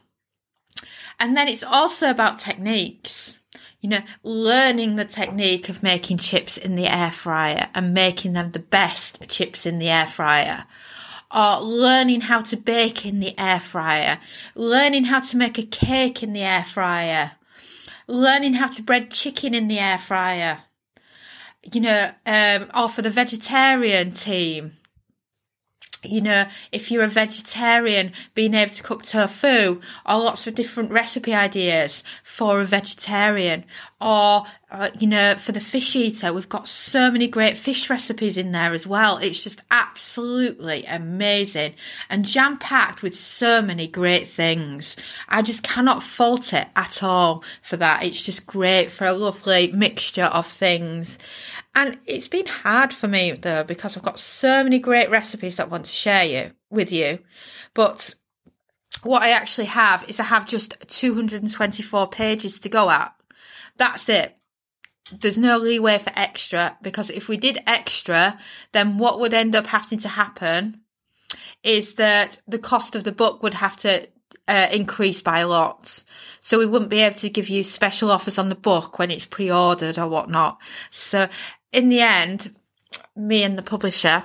And 1.19 1.35
then 1.35 1.47
it's 1.47 1.63
also 1.63 2.09
about 2.09 2.39
techniques. 2.39 3.39
You 3.81 3.89
know, 3.89 4.01
learning 4.23 4.95
the 4.95 5.05
technique 5.05 5.69
of 5.69 5.83
making 5.83 6.17
chips 6.17 6.57
in 6.57 6.75
the 6.75 6.87
air 6.87 7.11
fryer 7.11 7.69
and 7.75 7.93
making 7.93 8.33
them 8.33 8.51
the 8.51 8.59
best 8.59 9.27
chips 9.29 9.65
in 9.65 9.79
the 9.79 9.89
air 9.89 10.07
fryer. 10.07 10.65
Or 11.33 11.59
learning 11.59 12.21
how 12.21 12.41
to 12.41 12.57
bake 12.57 13.05
in 13.05 13.19
the 13.19 13.37
air 13.37 13.59
fryer. 13.59 14.19
Learning 14.55 15.05
how 15.05 15.19
to 15.19 15.37
make 15.37 15.57
a 15.57 15.63
cake 15.63 16.23
in 16.23 16.33
the 16.33 16.41
air 16.41 16.63
fryer. 16.63 17.33
Learning 18.07 18.53
how 18.53 18.67
to 18.67 18.81
bread 18.81 19.11
chicken 19.11 19.53
in 19.53 19.67
the 19.67 19.79
air 19.79 19.97
fryer. 19.97 20.63
You 21.71 21.81
know, 21.81 22.11
um, 22.25 22.69
or 22.75 22.89
for 22.89 23.01
the 23.01 23.09
vegetarian 23.09 24.11
team, 24.11 24.73
you 26.03 26.21
know, 26.21 26.45
if 26.71 26.91
you're 26.91 27.03
a 27.03 27.07
vegetarian, 27.07 28.11
being 28.35 28.53
able 28.53 28.71
to 28.71 28.83
cook 28.83 29.03
tofu 29.03 29.81
or 30.05 30.17
lots 30.17 30.47
of 30.47 30.55
different 30.55 30.91
recipe 30.91 31.33
ideas 31.33 32.03
for 32.23 32.61
a 32.61 32.65
vegetarian 32.65 33.65
or, 33.99 34.43
uh, 34.69 34.91
you 34.99 35.07
know, 35.07 35.35
for 35.35 35.53
the 35.53 35.59
fish 35.59 35.95
eater, 35.95 36.31
we've 36.31 36.49
got 36.49 36.67
so 36.67 37.09
many 37.09 37.27
great 37.27 37.57
fish 37.57 37.89
recipes 37.89 38.37
in 38.37 38.51
there 38.51 38.73
as 38.73 38.85
well. 38.85 39.17
It's 39.17 39.43
just 39.43 39.63
absolutely 39.71 40.85
amazing 40.85 41.73
and 42.09 42.25
jam 42.25 42.57
packed 42.57 43.01
with 43.01 43.15
so 43.15 43.61
many 43.61 43.87
great 43.87 44.27
things. 44.27 44.95
I 45.27 45.41
just 45.41 45.63
cannot 45.63 46.03
fault 46.03 46.53
it 46.53 46.67
at 46.75 47.01
all 47.01 47.43
for 47.63 47.77
that. 47.77 48.03
It's 48.03 48.23
just 48.23 48.45
great 48.45 48.91
for 48.91 49.05
a 49.05 49.13
lovely 49.13 49.71
mixture 49.71 50.25
of 50.25 50.45
things. 50.45 51.17
And 51.77 51.99
it's 52.07 52.27
been 52.27 52.47
hard 52.47 52.91
for 52.91 53.07
me 53.07 53.33
though, 53.33 53.63
because 53.63 53.95
I've 53.95 54.01
got 54.01 54.17
so 54.17 54.63
many 54.63 54.79
great 54.79 55.11
recipes 55.11 55.57
that 55.57 55.67
I 55.67 55.69
want 55.69 55.85
to 55.85 55.91
share 55.91 56.23
you 56.23 56.51
with 56.71 56.91
you. 56.91 57.19
But 57.75 58.15
what 59.03 59.21
I 59.21 59.29
actually 59.29 59.67
have 59.67 60.03
is 60.07 60.19
I 60.19 60.23
have 60.23 60.47
just 60.47 60.75
224 60.87 62.09
pages 62.09 62.59
to 62.61 62.69
go 62.69 62.89
at. 62.89 63.13
That's 63.77 64.09
it. 64.09 64.35
There's 65.21 65.37
no 65.37 65.59
leeway 65.59 65.99
for 65.99 66.11
extra 66.15 66.75
because 66.81 67.11
if 67.11 67.29
we 67.29 67.37
did 67.37 67.61
extra, 67.67 68.39
then 68.71 68.97
what 68.97 69.19
would 69.19 69.35
end 69.35 69.55
up 69.55 69.67
having 69.67 69.99
to 69.99 70.09
happen 70.09 70.81
is 71.61 71.93
that 71.93 72.41
the 72.47 72.57
cost 72.57 72.95
of 72.95 73.03
the 73.03 73.11
book 73.11 73.43
would 73.43 73.53
have 73.53 73.77
to 73.77 74.07
uh, 74.47 74.67
increase 74.71 75.21
by 75.21 75.39
a 75.39 75.47
lot. 75.47 76.03
So 76.39 76.57
we 76.57 76.65
wouldn't 76.65 76.89
be 76.89 77.01
able 77.01 77.17
to 77.17 77.29
give 77.29 77.49
you 77.49 77.63
special 77.63 78.11
offers 78.11 78.39
on 78.39 78.49
the 78.49 78.55
book 78.55 78.97
when 78.97 79.11
it's 79.11 79.25
pre-ordered 79.25 79.97
or 79.97 80.07
whatnot. 80.07 80.59
So 80.89 81.27
in 81.77 81.89
the 81.89 82.01
end, 82.01 82.57
me 83.15 83.43
and 83.43 83.55
the 83.55 83.61
publisher, 83.61 84.23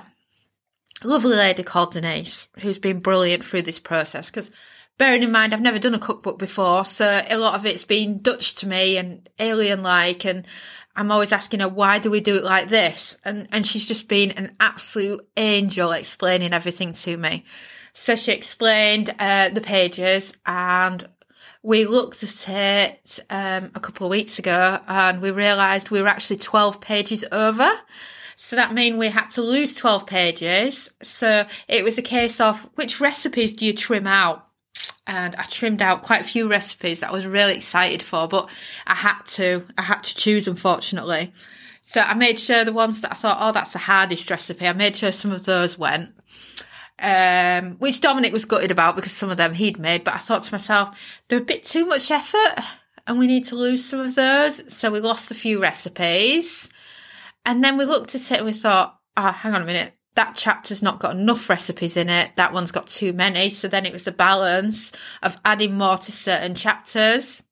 lovely 1.03 1.35
lady 1.35 1.61
called 1.61 1.91
Denise, 1.91 2.47
who's 2.61 2.79
been 2.79 2.99
brilliant 2.99 3.45
through 3.45 3.61
this 3.61 3.77
process, 3.77 4.31
because 4.31 4.49
bearing 4.97 5.21
in 5.21 5.31
mind 5.31 5.53
I've 5.53 5.61
never 5.61 5.77
done 5.77 5.93
a 5.93 5.99
cookbook 5.99 6.39
before, 6.39 6.83
so 6.83 7.21
a 7.29 7.37
lot 7.37 7.53
of 7.53 7.67
it's 7.67 7.85
been 7.85 8.23
Dutch 8.23 8.55
to 8.55 8.67
me 8.67 8.97
and 8.97 9.29
alien 9.37 9.83
like, 9.83 10.25
and 10.25 10.47
I'm 10.95 11.11
always 11.11 11.31
asking 11.31 11.59
her 11.59 11.69
why 11.69 11.99
do 11.99 12.09
we 12.09 12.21
do 12.21 12.37
it 12.37 12.43
like 12.43 12.69
this, 12.69 13.19
and 13.23 13.47
and 13.51 13.67
she's 13.67 13.87
just 13.87 14.07
been 14.07 14.31
an 14.31 14.55
absolute 14.59 15.23
angel 15.37 15.91
explaining 15.91 16.53
everything 16.53 16.93
to 16.93 17.15
me. 17.17 17.45
So 17.93 18.15
she 18.15 18.31
explained 18.31 19.13
uh, 19.19 19.49
the 19.49 19.61
pages, 19.61 20.33
and 20.43 21.07
we 21.63 21.85
looked 21.85 22.23
at 22.23 22.49
it 22.49 23.19
um, 23.29 23.71
a 23.73 23.79
couple 23.79 24.05
of 24.05 24.11
weeks 24.11 24.37
ago 24.37 24.79
and 24.85 25.21
we 25.21 25.31
realised 25.31 25.89
we 25.89 26.01
were 26.01 26.09
actually 26.09 26.35
12 26.35 26.81
pages 26.81 27.23
over. 27.31 27.71
So 28.35 28.57
that 28.57 28.73
meant 28.73 28.97
we 28.97 29.07
had 29.07 29.29
to 29.31 29.41
lose 29.41 29.73
12 29.73 30.05
pages. 30.05 30.93
So 31.01 31.45
it 31.69 31.85
was 31.85 31.97
a 31.97 32.01
case 32.01 32.41
of 32.41 32.69
which 32.75 32.99
recipes 32.99 33.53
do 33.53 33.65
you 33.65 33.73
trim 33.73 34.05
out? 34.05 34.45
And 35.07 35.35
I 35.35 35.43
trimmed 35.43 35.81
out 35.81 36.03
quite 36.03 36.21
a 36.21 36.25
few 36.25 36.49
recipes 36.49 36.99
that 36.99 37.09
I 37.09 37.13
was 37.13 37.25
really 37.25 37.55
excited 37.55 38.01
for, 38.01 38.27
but 38.27 38.49
I 38.85 38.95
had 38.95 39.21
to, 39.27 39.65
I 39.77 39.83
had 39.83 40.03
to 40.03 40.15
choose 40.15 40.49
unfortunately. 40.49 41.31
So 41.81 42.01
I 42.01 42.13
made 42.13 42.39
sure 42.39 42.65
the 42.65 42.73
ones 42.73 43.01
that 43.01 43.11
I 43.11 43.15
thought, 43.15 43.37
oh, 43.39 43.51
that's 43.53 43.73
the 43.73 43.79
hardest 43.79 44.29
recipe, 44.29 44.67
I 44.67 44.73
made 44.73 44.97
sure 44.97 45.11
some 45.13 45.31
of 45.31 45.45
those 45.45 45.77
went. 45.77 46.11
Um, 46.99 47.77
which 47.79 48.01
Dominic 48.01 48.31
was 48.31 48.45
gutted 48.45 48.71
about 48.71 48.95
because 48.95 49.11
some 49.11 49.29
of 49.29 49.37
them 49.37 49.55
he'd 49.55 49.79
made, 49.79 50.03
but 50.03 50.13
I 50.13 50.19
thought 50.19 50.43
to 50.43 50.53
myself, 50.53 50.95
they're 51.27 51.39
a 51.39 51.43
bit 51.43 51.63
too 51.65 51.85
much 51.85 52.11
effort 52.11 52.63
and 53.05 53.19
we 53.19 53.27
need 53.27 53.45
to 53.45 53.55
lose 53.55 53.83
some 53.83 53.99
of 53.99 54.15
those. 54.15 54.73
So 54.73 54.91
we 54.91 54.99
lost 54.99 55.31
a 55.31 55.35
few 55.35 55.61
recipes. 55.61 56.69
And 57.45 57.63
then 57.63 57.77
we 57.77 57.85
looked 57.85 58.15
at 58.15 58.31
it 58.31 58.37
and 58.37 58.45
we 58.45 58.53
thought, 58.53 58.97
oh, 59.17 59.31
hang 59.31 59.53
on 59.53 59.61
a 59.61 59.65
minute. 59.65 59.93
That 60.15 60.35
chapter's 60.35 60.83
not 60.83 60.99
got 60.99 61.15
enough 61.15 61.49
recipes 61.49 61.97
in 61.97 62.07
it. 62.09 62.35
That 62.35 62.53
one's 62.53 62.71
got 62.71 62.87
too 62.87 63.13
many. 63.13 63.49
So 63.49 63.67
then 63.67 63.85
it 63.85 63.91
was 63.91 64.03
the 64.03 64.11
balance 64.11 64.93
of 65.21 65.39
adding 65.43 65.77
more 65.77 65.97
to 65.97 66.11
certain 66.11 66.55
chapters. 66.55 67.43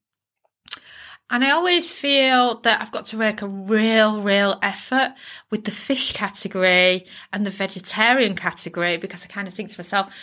And 1.32 1.42
I 1.42 1.52
always 1.52 1.90
feel 1.90 2.56
that 2.56 2.82
I've 2.82 2.92
got 2.92 3.06
to 3.06 3.16
make 3.16 3.40
a 3.40 3.48
real, 3.48 4.20
real 4.20 4.58
effort 4.60 5.14
with 5.50 5.64
the 5.64 5.70
fish 5.70 6.12
category 6.12 7.06
and 7.32 7.46
the 7.46 7.50
vegetarian 7.50 8.36
category 8.36 8.98
because 8.98 9.24
I 9.24 9.28
kind 9.28 9.48
of 9.48 9.54
think 9.54 9.70
to 9.70 9.78
myself, 9.78 10.14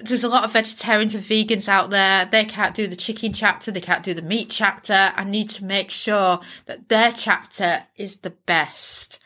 there's 0.00 0.22
a 0.22 0.28
lot 0.28 0.44
of 0.44 0.52
vegetarians 0.52 1.16
and 1.16 1.24
vegans 1.24 1.66
out 1.66 1.90
there. 1.90 2.26
They 2.26 2.44
can't 2.44 2.76
do 2.76 2.86
the 2.86 2.94
chicken 2.94 3.32
chapter. 3.32 3.72
They 3.72 3.80
can't 3.80 4.04
do 4.04 4.14
the 4.14 4.22
meat 4.22 4.48
chapter. 4.48 5.12
I 5.16 5.24
need 5.24 5.50
to 5.50 5.64
make 5.64 5.90
sure 5.90 6.38
that 6.66 6.88
their 6.88 7.10
chapter 7.10 7.82
is 7.96 8.18
the 8.18 8.30
best. 8.30 9.18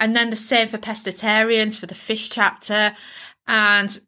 And 0.00 0.16
then 0.16 0.30
the 0.30 0.36
same 0.36 0.66
for 0.66 0.78
pescatarians 0.78 1.78
for 1.78 1.86
the 1.86 1.94
fish 1.94 2.28
chapter. 2.28 2.96
And 3.46 4.00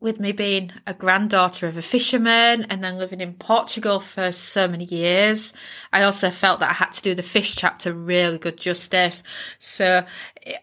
with 0.00 0.20
me 0.20 0.30
being 0.30 0.70
a 0.86 0.94
granddaughter 0.94 1.66
of 1.66 1.76
a 1.76 1.82
fisherman 1.82 2.66
and 2.70 2.84
then 2.84 2.98
living 2.98 3.20
in 3.20 3.34
Portugal 3.34 3.98
for 3.98 4.30
so 4.30 4.68
many 4.68 4.84
years, 4.84 5.52
I 5.92 6.02
also 6.02 6.30
felt 6.30 6.60
that 6.60 6.70
I 6.70 6.74
had 6.74 6.92
to 6.92 7.02
do 7.02 7.14
the 7.14 7.22
fish 7.22 7.56
chapter 7.56 7.92
really 7.92 8.38
good 8.38 8.56
justice. 8.56 9.22
So, 9.58 10.04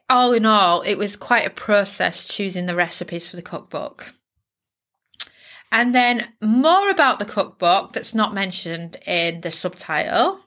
all 0.09 0.31
in 0.31 0.45
all, 0.45 0.81
it 0.81 0.95
was 0.95 1.17
quite 1.17 1.45
a 1.45 1.51
process 1.51 2.25
choosing 2.25 2.65
the 2.65 2.75
recipes 2.75 3.27
for 3.27 3.35
the 3.35 3.41
cookbook. 3.41 4.13
And 5.71 5.93
then, 5.93 6.29
more 6.41 6.89
about 6.89 7.19
the 7.19 7.25
cookbook 7.25 7.91
that's 7.91 8.15
not 8.15 8.33
mentioned 8.33 8.95
in 9.05 9.41
the 9.41 9.51
subtitle 9.51 10.39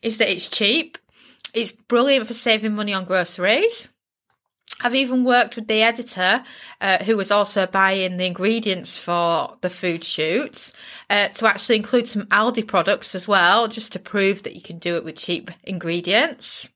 is 0.00 0.16
that 0.16 0.30
it's 0.30 0.48
cheap, 0.48 0.96
it's 1.52 1.72
brilliant 1.72 2.26
for 2.26 2.34
saving 2.34 2.74
money 2.74 2.94
on 2.94 3.04
groceries 3.04 3.88
I've 4.80 4.94
even 4.94 5.24
worked 5.24 5.56
with 5.56 5.68
the 5.68 5.82
editor, 5.82 6.44
uh, 6.80 7.04
who 7.04 7.16
was 7.16 7.30
also 7.30 7.66
buying 7.66 8.16
the 8.16 8.26
ingredients 8.26 8.98
for 8.98 9.56
the 9.60 9.70
food 9.70 10.02
shoots, 10.04 10.72
uh, 11.08 11.28
to 11.28 11.46
actually 11.46 11.76
include 11.76 12.08
some 12.08 12.24
Aldi 12.24 12.66
products 12.66 13.14
as 13.14 13.28
well, 13.28 13.68
just 13.68 13.92
to 13.92 13.98
prove 13.98 14.42
that 14.42 14.54
you 14.54 14.60
can 14.60 14.78
do 14.78 14.96
it 14.96 15.04
with 15.04 15.16
cheap 15.16 15.50
ingredients. 15.62 16.70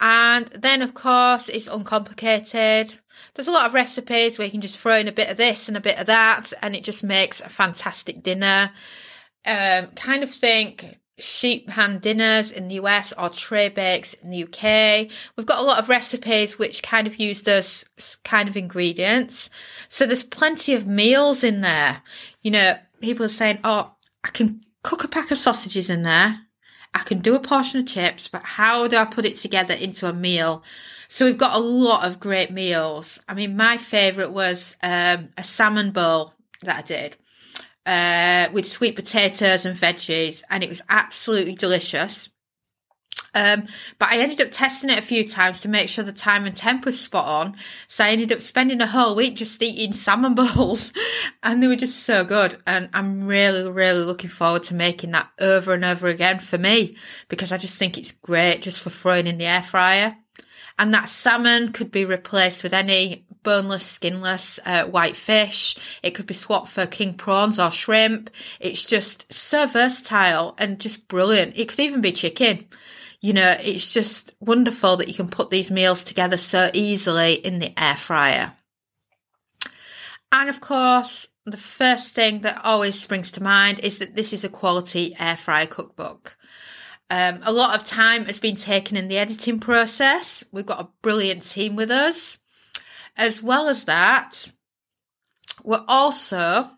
And 0.00 0.46
then, 0.48 0.82
of 0.82 0.94
course, 0.94 1.48
it's 1.48 1.66
uncomplicated. 1.66 2.98
There's 3.34 3.48
a 3.48 3.52
lot 3.52 3.66
of 3.66 3.74
recipes 3.74 4.38
where 4.38 4.46
you 4.46 4.52
can 4.52 4.60
just 4.60 4.78
throw 4.78 4.96
in 4.96 5.08
a 5.08 5.12
bit 5.12 5.30
of 5.30 5.36
this 5.36 5.68
and 5.68 5.76
a 5.76 5.80
bit 5.80 5.98
of 5.98 6.06
that, 6.06 6.52
and 6.62 6.76
it 6.76 6.84
just 6.84 7.02
makes 7.02 7.40
a 7.40 7.48
fantastic 7.48 8.22
dinner. 8.22 8.70
Um, 9.44 9.88
kind 9.96 10.22
of 10.22 10.30
think 10.30 10.98
sheet 11.18 11.66
pan 11.68 11.98
dinners 11.98 12.50
in 12.50 12.68
the 12.68 12.74
US 12.76 13.12
or 13.12 13.28
tray 13.28 13.68
bakes 13.68 14.14
in 14.14 14.30
the 14.30 14.44
UK. 14.44 15.10
We've 15.36 15.46
got 15.46 15.60
a 15.60 15.64
lot 15.64 15.78
of 15.78 15.88
recipes 15.88 16.58
which 16.58 16.82
kind 16.82 17.06
of 17.06 17.16
use 17.16 17.42
those 17.42 17.84
kind 18.24 18.48
of 18.48 18.56
ingredients. 18.56 19.50
So 19.88 20.06
there's 20.06 20.24
plenty 20.24 20.74
of 20.74 20.86
meals 20.86 21.44
in 21.44 21.60
there. 21.60 22.02
You 22.42 22.50
know, 22.50 22.78
people 23.00 23.24
are 23.24 23.28
saying, 23.28 23.60
oh, 23.62 23.92
I 24.24 24.30
can 24.30 24.64
cook 24.82 25.04
a 25.04 25.08
pack 25.08 25.30
of 25.30 25.38
sausages 25.38 25.88
in 25.88 26.02
there. 26.02 26.40
I 26.92 27.00
can 27.00 27.18
do 27.18 27.34
a 27.34 27.40
portion 27.40 27.80
of 27.80 27.86
chips, 27.86 28.28
but 28.28 28.42
how 28.42 28.86
do 28.86 28.96
I 28.96 29.04
put 29.04 29.24
it 29.24 29.36
together 29.36 29.74
into 29.74 30.08
a 30.08 30.12
meal? 30.12 30.62
So 31.08 31.24
we've 31.24 31.38
got 31.38 31.56
a 31.56 31.60
lot 31.60 32.06
of 32.06 32.20
great 32.20 32.50
meals. 32.50 33.20
I 33.28 33.34
mean, 33.34 33.56
my 33.56 33.76
favourite 33.76 34.32
was 34.32 34.76
um, 34.82 35.30
a 35.36 35.42
salmon 35.42 35.90
bowl 35.90 36.34
that 36.62 36.78
I 36.78 36.82
did 36.82 37.16
uh, 37.86 38.48
with 38.52 38.66
sweet 38.66 38.96
potatoes 38.96 39.66
and 39.66 39.76
veggies, 39.76 40.42
and 40.50 40.62
it 40.62 40.68
was 40.68 40.82
absolutely 40.88 41.54
delicious. 41.54 42.30
Um, 43.34 43.66
but 43.98 44.10
I 44.10 44.18
ended 44.18 44.40
up 44.40 44.50
testing 44.52 44.90
it 44.90 44.98
a 44.98 45.02
few 45.02 45.26
times 45.26 45.60
to 45.60 45.68
make 45.68 45.88
sure 45.88 46.04
the 46.04 46.12
time 46.12 46.46
and 46.46 46.54
temp 46.54 46.84
was 46.84 47.00
spot 47.00 47.26
on. 47.26 47.56
So 47.88 48.04
I 48.04 48.10
ended 48.10 48.30
up 48.30 48.42
spending 48.42 48.80
a 48.80 48.86
whole 48.86 49.16
week 49.16 49.36
just 49.36 49.60
eating 49.60 49.92
salmon 49.92 50.34
bowls 50.34 50.92
and 51.42 51.62
they 51.62 51.66
were 51.66 51.76
just 51.76 52.04
so 52.04 52.24
good. 52.24 52.56
And 52.66 52.88
I'm 52.92 53.26
really, 53.26 53.68
really 53.68 54.04
looking 54.04 54.30
forward 54.30 54.62
to 54.64 54.74
making 54.74 55.10
that 55.12 55.30
over 55.40 55.74
and 55.74 55.84
over 55.84 56.06
again 56.06 56.38
for 56.38 56.58
me 56.58 56.96
because 57.28 57.50
I 57.50 57.56
just 57.56 57.78
think 57.78 57.98
it's 57.98 58.12
great 58.12 58.62
just 58.62 58.80
for 58.80 58.90
throwing 58.90 59.26
in 59.26 59.38
the 59.38 59.46
air 59.46 59.62
fryer. 59.62 60.16
And 60.78 60.94
that 60.94 61.08
salmon 61.08 61.72
could 61.72 61.90
be 61.90 62.04
replaced 62.04 62.62
with 62.62 62.74
any 62.74 63.26
boneless, 63.44 63.86
skinless 63.86 64.58
uh, 64.66 64.84
white 64.86 65.16
fish. 65.16 65.76
It 66.02 66.10
could 66.10 66.26
be 66.26 66.34
swapped 66.34 66.68
for 66.68 66.86
king 66.86 67.14
prawns 67.14 67.60
or 67.60 67.70
shrimp. 67.70 68.30
It's 68.58 68.84
just 68.84 69.32
so 69.32 69.68
versatile 69.68 70.56
and 70.58 70.80
just 70.80 71.06
brilliant. 71.06 71.56
It 71.56 71.68
could 71.68 71.78
even 71.78 72.00
be 72.00 72.10
chicken. 72.10 72.66
You 73.20 73.32
know, 73.32 73.56
it's 73.62 73.92
just 73.92 74.34
wonderful 74.40 74.96
that 74.96 75.08
you 75.08 75.14
can 75.14 75.28
put 75.28 75.50
these 75.50 75.70
meals 75.70 76.02
together 76.02 76.36
so 76.36 76.70
easily 76.74 77.34
in 77.34 77.60
the 77.60 77.72
air 77.80 77.96
fryer. 77.96 78.52
And 80.32 80.50
of 80.50 80.60
course, 80.60 81.28
the 81.46 81.56
first 81.56 82.12
thing 82.12 82.40
that 82.40 82.64
always 82.64 82.98
springs 82.98 83.30
to 83.32 83.42
mind 83.42 83.78
is 83.78 83.98
that 83.98 84.16
this 84.16 84.32
is 84.32 84.44
a 84.44 84.48
quality 84.48 85.14
air 85.18 85.36
fryer 85.36 85.66
cookbook. 85.66 86.36
Um, 87.10 87.40
a 87.44 87.52
lot 87.52 87.76
of 87.76 87.84
time 87.84 88.24
has 88.24 88.38
been 88.38 88.56
taken 88.56 88.96
in 88.96 89.08
the 89.08 89.18
editing 89.18 89.60
process. 89.60 90.42
We've 90.50 90.66
got 90.66 90.80
a 90.80 90.88
brilliant 91.02 91.44
team 91.44 91.76
with 91.76 91.90
us. 91.90 92.38
As 93.16 93.42
well 93.42 93.68
as 93.68 93.84
that, 93.84 94.50
we're 95.62 95.84
also 95.86 96.70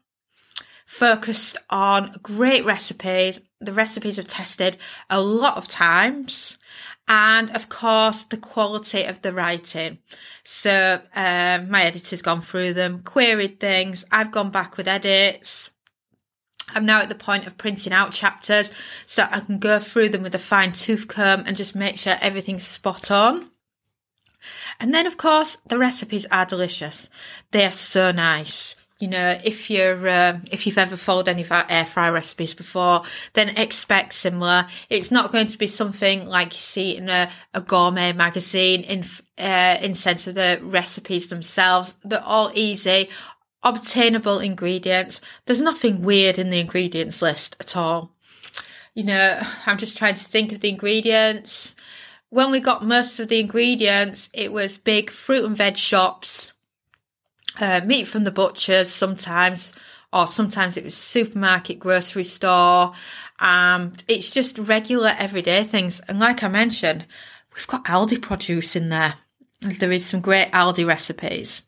focused 0.84 1.58
on 1.70 2.14
great 2.22 2.64
recipes. 2.64 3.40
The 3.60 3.72
recipes 3.72 4.16
have 4.16 4.28
tested 4.28 4.76
a 5.10 5.20
lot 5.20 5.56
of 5.56 5.66
times. 5.66 6.58
And 7.08 7.50
of 7.54 7.68
course, 7.68 8.22
the 8.22 8.36
quality 8.36 9.04
of 9.04 9.22
the 9.22 9.32
writing. 9.32 9.98
So, 10.42 11.00
um, 11.14 11.70
my 11.70 11.84
editor's 11.84 12.22
gone 12.22 12.40
through 12.40 12.74
them, 12.74 13.02
queried 13.02 13.60
things. 13.60 14.04
I've 14.10 14.32
gone 14.32 14.50
back 14.50 14.76
with 14.76 14.88
edits. 14.88 15.70
I'm 16.74 16.84
now 16.84 17.00
at 17.00 17.08
the 17.08 17.14
point 17.14 17.46
of 17.46 17.56
printing 17.56 17.92
out 17.92 18.10
chapters 18.10 18.72
so 19.04 19.24
I 19.30 19.38
can 19.38 19.58
go 19.58 19.78
through 19.78 20.08
them 20.08 20.22
with 20.22 20.34
a 20.34 20.40
fine 20.40 20.72
tooth 20.72 21.06
comb 21.06 21.44
and 21.46 21.56
just 21.56 21.76
make 21.76 21.96
sure 21.96 22.16
everything's 22.20 22.66
spot 22.66 23.10
on. 23.10 23.48
And 24.80 24.92
then, 24.92 25.06
of 25.06 25.16
course, 25.16 25.56
the 25.66 25.78
recipes 25.78 26.26
are 26.30 26.46
delicious. 26.46 27.08
They 27.50 27.64
are 27.64 27.72
so 27.72 28.12
nice. 28.12 28.76
You 28.98 29.08
know, 29.08 29.38
if 29.44 29.68
you're 29.68 30.08
uh, 30.08 30.38
if 30.50 30.66
you've 30.66 30.78
ever 30.78 30.96
followed 30.96 31.28
any 31.28 31.42
of 31.42 31.52
our 31.52 31.66
air 31.68 31.84
fry 31.84 32.08
recipes 32.08 32.54
before, 32.54 33.02
then 33.34 33.50
expect 33.50 34.14
similar. 34.14 34.66
It's 34.88 35.10
not 35.10 35.32
going 35.32 35.48
to 35.48 35.58
be 35.58 35.66
something 35.66 36.26
like 36.26 36.54
you 36.54 36.58
see 36.58 36.96
in 36.96 37.10
a, 37.10 37.30
a 37.52 37.60
gourmet 37.60 38.14
magazine. 38.14 38.84
In 38.84 39.04
uh, 39.36 39.76
in 39.82 39.94
sense 39.94 40.26
of 40.26 40.34
the 40.34 40.60
recipes 40.62 41.26
themselves, 41.26 41.98
they're 42.04 42.24
all 42.24 42.50
easy, 42.54 43.10
obtainable 43.62 44.38
ingredients. 44.38 45.20
There's 45.44 45.60
nothing 45.60 46.00
weird 46.00 46.38
in 46.38 46.48
the 46.48 46.60
ingredients 46.60 47.20
list 47.20 47.54
at 47.60 47.76
all. 47.76 48.12
You 48.94 49.04
know, 49.04 49.38
I'm 49.66 49.76
just 49.76 49.98
trying 49.98 50.14
to 50.14 50.24
think 50.24 50.52
of 50.52 50.60
the 50.60 50.70
ingredients 50.70 51.76
when 52.30 52.50
we 52.50 52.60
got 52.60 52.84
most 52.84 53.20
of 53.20 53.28
the 53.28 53.40
ingredients, 53.40 54.30
it 54.34 54.52
was 54.52 54.78
big 54.78 55.10
fruit 55.10 55.44
and 55.44 55.56
veg 55.56 55.76
shops, 55.76 56.52
uh, 57.60 57.80
meat 57.84 58.06
from 58.06 58.24
the 58.24 58.30
butchers 58.30 58.90
sometimes, 58.90 59.72
or 60.12 60.26
sometimes 60.26 60.76
it 60.76 60.84
was 60.84 60.96
supermarket, 60.96 61.78
grocery 61.78 62.24
store. 62.24 62.92
Um, 63.38 63.92
it's 64.08 64.30
just 64.30 64.58
regular 64.58 65.14
everyday 65.18 65.64
things. 65.64 66.00
And 66.08 66.18
like 66.18 66.42
I 66.42 66.48
mentioned, 66.48 67.06
we've 67.54 67.66
got 67.66 67.84
Aldi 67.84 68.20
produce 68.22 68.76
in 68.76 68.88
there. 68.88 69.14
There 69.60 69.92
is 69.92 70.04
some 70.04 70.20
great 70.20 70.50
Aldi 70.52 70.86
recipes, 70.86 71.62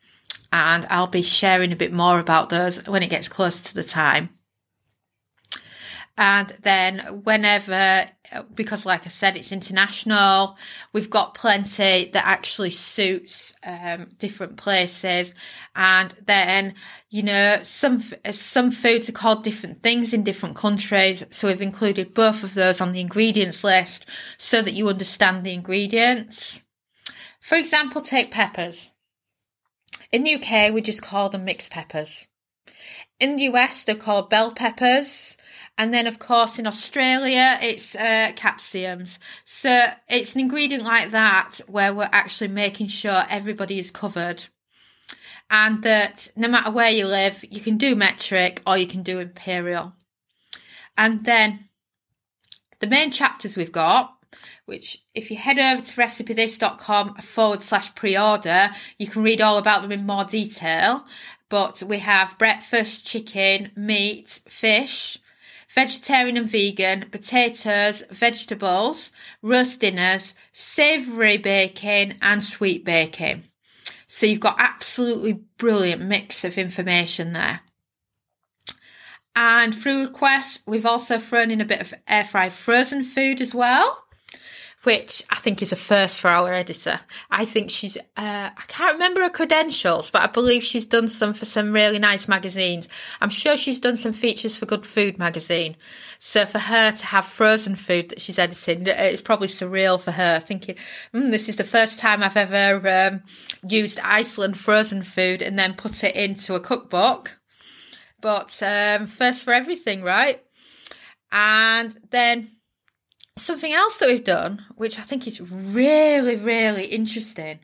and 0.52 0.86
I'll 0.90 1.06
be 1.06 1.22
sharing 1.22 1.72
a 1.72 1.76
bit 1.76 1.92
more 1.92 2.18
about 2.18 2.48
those 2.48 2.86
when 2.86 3.02
it 3.02 3.10
gets 3.10 3.28
close 3.28 3.60
to 3.60 3.74
the 3.74 3.84
time. 3.84 4.30
And 6.20 6.48
then 6.62 6.98
whenever, 7.22 8.06
because 8.52 8.84
like 8.84 9.06
I 9.06 9.08
said, 9.08 9.36
it's 9.36 9.52
international, 9.52 10.58
we've 10.92 11.08
got 11.08 11.36
plenty 11.36 12.10
that 12.10 12.26
actually 12.26 12.70
suits 12.70 13.54
um, 13.64 14.08
different 14.18 14.56
places. 14.56 15.32
And 15.76 16.12
then, 16.26 16.74
you 17.08 17.22
know, 17.22 17.60
some, 17.62 18.02
some 18.32 18.72
foods 18.72 19.08
are 19.08 19.12
called 19.12 19.44
different 19.44 19.80
things 19.84 20.12
in 20.12 20.24
different 20.24 20.56
countries. 20.56 21.24
So 21.30 21.46
we've 21.46 21.62
included 21.62 22.14
both 22.14 22.42
of 22.42 22.52
those 22.52 22.80
on 22.80 22.90
the 22.90 23.00
ingredients 23.00 23.62
list 23.62 24.04
so 24.38 24.60
that 24.60 24.74
you 24.74 24.88
understand 24.88 25.44
the 25.44 25.54
ingredients. 25.54 26.64
For 27.40 27.54
example, 27.54 28.00
take 28.00 28.32
peppers. 28.32 28.90
In 30.10 30.24
the 30.24 30.34
UK, 30.34 30.74
we 30.74 30.80
just 30.80 31.00
call 31.00 31.28
them 31.28 31.44
mixed 31.44 31.70
peppers. 31.70 32.26
In 33.20 33.36
the 33.36 33.44
US, 33.44 33.84
they're 33.84 33.94
called 33.94 34.30
bell 34.30 34.50
peppers 34.50 35.38
And 35.78 35.94
then, 35.94 36.08
of 36.08 36.18
course, 36.18 36.58
in 36.58 36.66
Australia, 36.66 37.56
it's 37.62 37.94
uh, 37.94 38.32
capsicums. 38.34 39.20
So 39.44 39.84
it's 40.08 40.34
an 40.34 40.40
ingredient 40.40 40.82
like 40.82 41.10
that 41.10 41.60
where 41.68 41.94
we're 41.94 42.10
actually 42.12 42.48
making 42.48 42.88
sure 42.88 43.22
everybody 43.30 43.78
is 43.78 43.92
covered. 43.92 44.46
And 45.48 45.82
that 45.84 46.30
no 46.36 46.48
matter 46.48 46.72
where 46.72 46.90
you 46.90 47.06
live, 47.06 47.44
you 47.48 47.60
can 47.60 47.78
do 47.78 47.94
metric 47.94 48.60
or 48.66 48.76
you 48.76 48.88
can 48.88 49.04
do 49.04 49.20
imperial. 49.20 49.92
And 50.96 51.24
then 51.24 51.68
the 52.80 52.88
main 52.88 53.12
chapters 53.12 53.56
we've 53.56 53.72
got 53.72 54.18
which 54.66 54.98
if 55.14 55.30
you 55.30 55.36
head 55.38 55.58
over 55.58 55.80
to 55.80 55.94
recipethis.com 55.94 57.14
forward 57.14 57.62
slash 57.62 57.94
pre-order, 57.94 58.68
you 58.98 59.06
can 59.06 59.22
read 59.22 59.40
all 59.40 59.56
about 59.56 59.80
them 59.80 59.90
in 59.90 60.04
more 60.04 60.26
detail. 60.26 61.06
But 61.48 61.82
we 61.82 62.00
have 62.00 62.36
breakfast, 62.36 63.06
chicken, 63.06 63.70
meat, 63.74 64.42
fish, 64.46 65.18
vegetarian 65.68 66.36
and 66.36 66.48
vegan, 66.48 67.06
potatoes, 67.10 68.02
vegetables, 68.10 69.12
roast 69.42 69.80
dinners, 69.80 70.34
savoury 70.52 71.36
baking 71.36 72.14
and 72.22 72.42
sweet 72.42 72.84
baking. 72.84 73.44
So 74.06 74.26
you've 74.26 74.40
got 74.40 74.56
absolutely 74.58 75.40
brilliant 75.58 76.02
mix 76.02 76.44
of 76.44 76.56
information 76.56 77.32
there. 77.32 77.60
And 79.36 79.74
through 79.74 80.06
requests, 80.06 80.62
we've 80.66 80.86
also 80.86 81.18
thrown 81.18 81.50
in 81.50 81.60
a 81.60 81.66
bit 81.66 81.80
of 81.80 81.94
air 82.08 82.24
fry 82.24 82.48
frozen 82.48 83.04
food 83.04 83.40
as 83.40 83.54
well 83.54 84.07
which 84.88 85.22
I 85.28 85.36
think 85.36 85.60
is 85.60 85.70
a 85.70 85.76
first 85.76 86.18
for 86.18 86.28
our 86.28 86.50
editor. 86.50 86.98
I 87.30 87.44
think 87.44 87.70
she's, 87.70 87.98
uh, 87.98 88.00
I 88.56 88.64
can't 88.68 88.94
remember 88.94 89.20
her 89.20 89.28
credentials, 89.28 90.08
but 90.08 90.22
I 90.22 90.28
believe 90.28 90.64
she's 90.64 90.86
done 90.86 91.08
some 91.08 91.34
for 91.34 91.44
some 91.44 91.72
really 91.72 91.98
nice 91.98 92.26
magazines. 92.26 92.88
I'm 93.20 93.28
sure 93.28 93.58
she's 93.58 93.80
done 93.80 93.98
some 93.98 94.14
features 94.14 94.56
for 94.56 94.64
Good 94.64 94.86
Food 94.86 95.18
magazine. 95.18 95.76
So 96.18 96.46
for 96.46 96.58
her 96.58 96.90
to 96.90 97.04
have 97.04 97.26
frozen 97.26 97.76
food 97.76 98.08
that 98.08 98.22
she's 98.22 98.38
editing, 98.38 98.86
it's 98.86 99.20
probably 99.20 99.48
surreal 99.48 100.00
for 100.00 100.12
her, 100.12 100.40
thinking, 100.40 100.76
mm, 101.12 101.32
this 101.32 101.50
is 101.50 101.56
the 101.56 101.64
first 101.64 102.00
time 102.00 102.22
I've 102.22 102.38
ever 102.38 102.88
um, 102.88 103.22
used 103.68 104.00
Iceland 104.00 104.56
frozen 104.56 105.02
food 105.02 105.42
and 105.42 105.58
then 105.58 105.74
put 105.74 106.02
it 106.02 106.16
into 106.16 106.54
a 106.54 106.60
cookbook. 106.60 107.38
But 108.22 108.58
um, 108.62 109.06
first 109.06 109.44
for 109.44 109.52
everything, 109.52 110.00
right? 110.02 110.42
And 111.30 111.94
then 112.08 112.52
something 113.38 113.72
else 113.72 113.96
that 113.98 114.08
we've 114.08 114.24
done, 114.24 114.64
which 114.76 114.98
I 114.98 115.02
think 115.02 115.26
is 115.26 115.40
really, 115.40 116.36
really 116.36 116.86
interesting, 116.86 117.60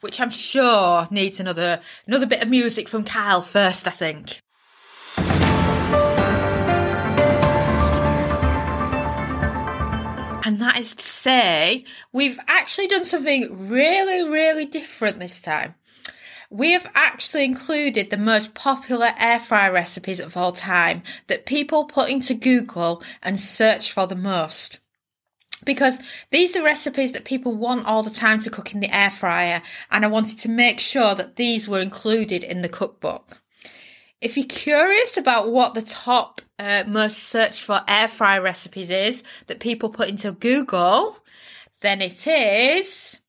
which 0.00 0.20
I'm 0.20 0.30
sure 0.30 1.06
needs 1.10 1.40
another 1.40 1.80
another 2.06 2.26
bit 2.26 2.42
of 2.42 2.48
music 2.48 2.88
from 2.88 3.04
Kyle 3.04 3.42
first, 3.42 3.86
I 3.86 3.90
think. 3.90 4.42
And 10.42 10.60
that 10.60 10.80
is 10.80 10.94
to 10.94 11.04
say, 11.04 11.84
we've 12.12 12.40
actually 12.48 12.88
done 12.88 13.04
something 13.04 13.68
really, 13.68 14.28
really 14.28 14.64
different 14.64 15.20
this 15.20 15.40
time. 15.40 15.76
We 16.50 16.72
have 16.72 16.90
actually 16.92 17.44
included 17.44 18.10
the 18.10 18.16
most 18.16 18.54
popular 18.54 19.12
air 19.16 19.38
fry 19.38 19.68
recipes 19.68 20.18
of 20.18 20.36
all 20.36 20.50
time 20.50 21.04
that 21.28 21.46
people 21.46 21.84
put 21.84 22.10
into 22.10 22.34
Google 22.34 23.00
and 23.22 23.38
search 23.38 23.92
for 23.92 24.08
the 24.08 24.16
most 24.16 24.80
because 25.64 25.98
these 26.30 26.56
are 26.56 26.62
recipes 26.62 27.12
that 27.12 27.24
people 27.24 27.54
want 27.54 27.86
all 27.86 28.02
the 28.02 28.10
time 28.10 28.38
to 28.40 28.50
cook 28.50 28.74
in 28.74 28.80
the 28.80 28.94
air 28.94 29.10
fryer, 29.10 29.62
and 29.90 30.04
I 30.04 30.08
wanted 30.08 30.38
to 30.40 30.48
make 30.48 30.80
sure 30.80 31.14
that 31.14 31.36
these 31.36 31.68
were 31.68 31.80
included 31.80 32.42
in 32.42 32.62
the 32.62 32.68
cookbook. 32.68 33.40
If 34.20 34.36
you're 34.36 34.46
curious 34.46 35.16
about 35.16 35.50
what 35.50 35.74
the 35.74 35.82
top 35.82 36.42
uh, 36.58 36.84
most 36.86 37.18
searched 37.18 37.62
for 37.62 37.80
air 37.88 38.08
fryer 38.08 38.42
recipes 38.42 38.90
is 38.90 39.22
that 39.46 39.60
people 39.60 39.88
put 39.88 40.10
into 40.10 40.32
Google, 40.32 41.18
then 41.80 42.02
it 42.02 42.26
is 42.26 43.20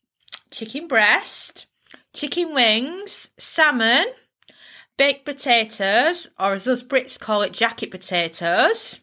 chicken 0.51 0.87
breast, 0.87 1.65
chicken 2.13 2.53
wings, 2.53 3.29
salmon, 3.37 4.05
baked 4.97 5.25
potatoes, 5.25 6.27
or 6.37 6.53
as 6.53 6.67
us 6.67 6.83
Brits 6.83 7.17
call 7.17 7.41
it, 7.41 7.53
jacket 7.53 7.89
potatoes, 7.89 9.01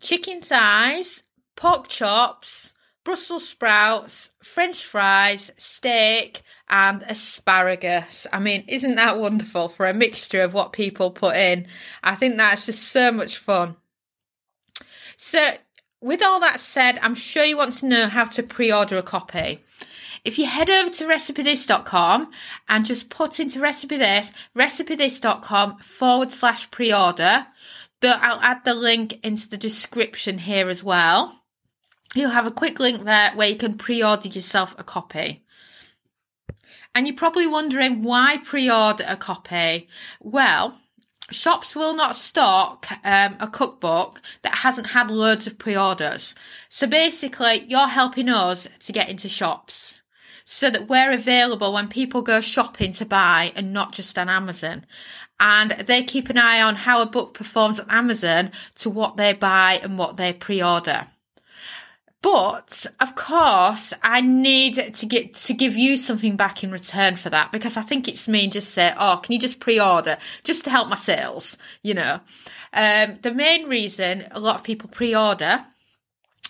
chicken 0.00 0.40
thighs, 0.40 1.24
pork 1.56 1.88
chops, 1.88 2.74
Brussels 3.04 3.46
sprouts, 3.46 4.30
French 4.42 4.82
fries, 4.82 5.52
steak, 5.58 6.42
and 6.70 7.02
asparagus. 7.02 8.26
I 8.32 8.38
mean, 8.38 8.64
isn't 8.66 8.94
that 8.94 9.18
wonderful 9.18 9.68
for 9.68 9.86
a 9.86 9.92
mixture 9.92 10.40
of 10.40 10.54
what 10.54 10.72
people 10.72 11.10
put 11.10 11.36
in? 11.36 11.66
I 12.02 12.14
think 12.14 12.38
that's 12.38 12.64
just 12.64 12.82
so 12.82 13.12
much 13.12 13.36
fun. 13.36 13.76
So, 15.16 15.52
with 16.00 16.22
all 16.22 16.40
that 16.40 16.60
said, 16.60 16.98
I'm 17.02 17.14
sure 17.14 17.44
you 17.44 17.58
want 17.58 17.74
to 17.74 17.86
know 17.86 18.06
how 18.06 18.24
to 18.24 18.42
pre 18.42 18.72
order 18.72 18.96
a 18.96 19.02
copy. 19.02 19.62
If 20.24 20.38
you 20.38 20.46
head 20.46 20.70
over 20.70 20.88
to 20.88 21.04
recipethis.com 21.04 22.30
and 22.70 22.86
just 22.86 23.10
put 23.10 23.38
into 23.38 23.60
recipe 23.60 23.98
this, 23.98 24.32
recipethis.com 24.56 25.78
forward 25.78 26.32
slash 26.32 26.70
pre 26.70 26.92
order, 26.92 27.46
I'll 28.02 28.40
add 28.40 28.64
the 28.64 28.74
link 28.74 29.24
into 29.24 29.48
the 29.48 29.58
description 29.58 30.38
here 30.38 30.68
as 30.68 30.82
well 30.82 31.43
you'll 32.14 32.30
have 32.30 32.46
a 32.46 32.50
quick 32.50 32.78
link 32.80 33.04
there 33.04 33.32
where 33.34 33.48
you 33.48 33.56
can 33.56 33.74
pre-order 33.74 34.28
yourself 34.28 34.74
a 34.78 34.84
copy. 34.84 35.44
And 36.94 37.06
you're 37.06 37.16
probably 37.16 37.46
wondering 37.46 38.02
why 38.02 38.38
pre-order 38.44 39.04
a 39.08 39.16
copy? 39.16 39.88
Well, 40.20 40.78
shops 41.30 41.74
will 41.74 41.94
not 41.94 42.14
stock 42.14 42.86
um, 43.04 43.36
a 43.40 43.48
cookbook 43.48 44.20
that 44.42 44.56
hasn't 44.56 44.88
had 44.88 45.10
loads 45.10 45.46
of 45.46 45.58
pre-orders. 45.58 46.34
So 46.68 46.86
basically, 46.86 47.64
you're 47.66 47.88
helping 47.88 48.28
us 48.28 48.68
to 48.80 48.92
get 48.92 49.08
into 49.08 49.28
shops 49.28 50.02
so 50.44 50.70
that 50.70 50.88
we're 50.88 51.10
available 51.10 51.72
when 51.72 51.88
people 51.88 52.22
go 52.22 52.40
shopping 52.40 52.92
to 52.92 53.06
buy 53.06 53.52
and 53.56 53.72
not 53.72 53.92
just 53.92 54.18
on 54.18 54.28
Amazon. 54.28 54.84
And 55.40 55.72
they 55.72 56.04
keep 56.04 56.28
an 56.28 56.38
eye 56.38 56.62
on 56.62 56.76
how 56.76 57.02
a 57.02 57.06
book 57.06 57.34
performs 57.34 57.80
on 57.80 57.90
Amazon 57.90 58.52
to 58.76 58.90
what 58.90 59.16
they 59.16 59.32
buy 59.32 59.80
and 59.82 59.98
what 59.98 60.16
they 60.16 60.32
pre-order. 60.32 61.08
But 62.24 62.86
of 63.00 63.16
course, 63.16 63.92
I 64.02 64.22
need 64.22 64.76
to 64.94 65.04
get 65.04 65.34
to 65.34 65.52
give 65.52 65.76
you 65.76 65.98
something 65.98 66.36
back 66.36 66.64
in 66.64 66.72
return 66.72 67.16
for 67.16 67.28
that 67.28 67.52
because 67.52 67.76
I 67.76 67.82
think 67.82 68.08
it's 68.08 68.26
me 68.26 68.44
and 68.44 68.52
just 68.52 68.70
say, 68.70 68.94
oh, 68.98 69.20
can 69.22 69.34
you 69.34 69.38
just 69.38 69.60
pre-order 69.60 70.16
just 70.42 70.64
to 70.64 70.70
help 70.70 70.88
my 70.88 70.96
sales? 70.96 71.58
You 71.82 71.92
know, 71.92 72.20
um, 72.72 73.18
the 73.20 73.34
main 73.34 73.68
reason 73.68 74.26
a 74.30 74.40
lot 74.40 74.54
of 74.54 74.64
people 74.64 74.88
pre-order 74.88 75.66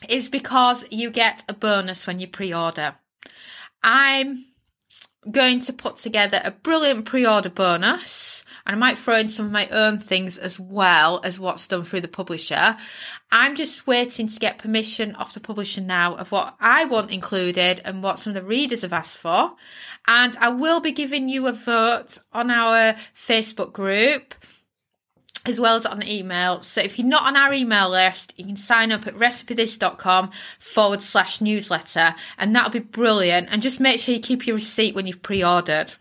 is 0.08 0.28
because 0.28 0.84
you 0.92 1.10
get 1.10 1.42
a 1.48 1.52
bonus 1.52 2.06
when 2.06 2.20
you 2.20 2.28
pre-order. 2.28 2.94
I'm 3.82 4.44
going 5.28 5.58
to 5.58 5.72
put 5.72 5.96
together 5.96 6.40
a 6.44 6.52
brilliant 6.52 7.04
pre-order 7.04 7.50
bonus 7.50 8.43
and 8.66 8.74
I 8.74 8.78
might 8.78 8.98
throw 8.98 9.16
in 9.16 9.28
some 9.28 9.46
of 9.46 9.52
my 9.52 9.68
own 9.68 9.98
things 9.98 10.38
as 10.38 10.58
well 10.58 11.20
as 11.22 11.38
what's 11.38 11.66
done 11.66 11.84
through 11.84 12.00
the 12.00 12.08
publisher. 12.08 12.76
I'm 13.30 13.56
just 13.56 13.86
waiting 13.86 14.28
to 14.28 14.38
get 14.38 14.58
permission 14.58 15.14
off 15.16 15.34
the 15.34 15.40
publisher 15.40 15.80
now 15.80 16.14
of 16.14 16.32
what 16.32 16.56
I 16.60 16.84
want 16.84 17.10
included 17.10 17.80
and 17.84 18.02
what 18.02 18.18
some 18.18 18.30
of 18.30 18.34
the 18.34 18.48
readers 18.48 18.82
have 18.82 18.92
asked 18.92 19.18
for. 19.18 19.54
And 20.08 20.34
I 20.36 20.48
will 20.48 20.80
be 20.80 20.92
giving 20.92 21.28
you 21.28 21.46
a 21.46 21.52
vote 21.52 22.18
on 22.32 22.50
our 22.50 22.94
Facebook 23.14 23.72
group 23.72 24.34
as 25.46 25.60
well 25.60 25.76
as 25.76 25.84
on 25.84 25.98
the 25.98 26.10
email. 26.10 26.62
So 26.62 26.80
if 26.80 26.98
you're 26.98 27.06
not 27.06 27.24
on 27.24 27.36
our 27.36 27.52
email 27.52 27.90
list, 27.90 28.32
you 28.36 28.46
can 28.46 28.56
sign 28.56 28.92
up 28.92 29.06
at 29.06 29.14
recipethis.com 29.14 30.30
forward 30.58 31.02
slash 31.02 31.40
newsletter 31.40 32.14
and 32.38 32.56
that'll 32.56 32.70
be 32.70 32.78
brilliant. 32.78 33.48
And 33.50 33.60
just 33.60 33.80
make 33.80 34.00
sure 34.00 34.14
you 34.14 34.20
keep 34.20 34.46
your 34.46 34.54
receipt 34.54 34.94
when 34.94 35.06
you've 35.06 35.22
pre-ordered. 35.22 35.92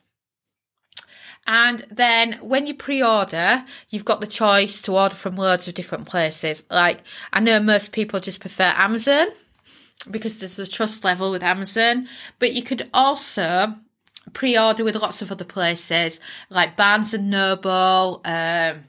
And 1.46 1.86
then 1.92 2.34
when 2.42 2.68
you 2.68 2.74
pre-order, 2.74 3.66
you've 3.90 4.06
got 4.06 4.22
the 4.22 4.28
choice 4.28 4.82
to 4.82 4.94
order 4.98 5.16
from 5.16 5.36
loads 5.36 5.68
of 5.68 5.74
different 5.74 6.08
places. 6.08 6.64
Like 6.70 7.00
I 7.34 7.40
know 7.40 7.60
most 7.60 7.92
people 7.92 8.20
just 8.20 8.40
prefer 8.40 8.74
Amazon 8.76 9.28
because 10.10 10.40
there's 10.40 10.60
a 10.60 10.68
trust 10.68 11.04
level 11.04 11.32
with 11.32 11.44
Amazon, 11.44 12.08
but 12.40 12.54
you 12.54 12.64
could 12.64 12.90
also 12.94 13.76
pre-order 14.32 14.84
with 14.84 14.96
lots 14.96 15.22
of 15.22 15.32
other 15.32 15.46
places 15.46 16.20
like 16.50 16.78
Barnes 16.78 17.14
and 17.14 17.30
Noble, 17.30 18.22
um, 18.24 18.86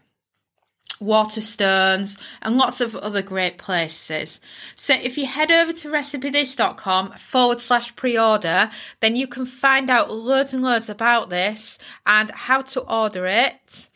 Waterstones, 1.01 2.21
and 2.41 2.57
lots 2.57 2.81
of 2.81 2.95
other 2.97 3.21
great 3.21 3.59
places. 3.59 4.41
So 4.75 4.95
if 4.95 5.19
you 5.19 5.27
head 5.27 5.51
over 5.51 5.73
to 5.73 5.89
recipethis.com 5.89 7.13
forward 7.13 7.61
slash 7.61 7.95
pre 7.97 8.19
order, 8.19 8.71
then 9.01 9.17
you 9.17 9.27
can 9.27 9.45
find 9.45 9.91
out 9.91 10.13
loads 10.13 10.55
and 10.55 10.63
loads 10.63 10.89
about 10.89 11.31
this 11.31 11.79
and 12.07 12.31
how 12.31 12.63
to 12.63 12.81
order 12.83 13.27
it. 13.27 13.89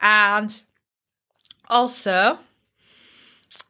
And 0.00 0.60
also, 1.68 2.38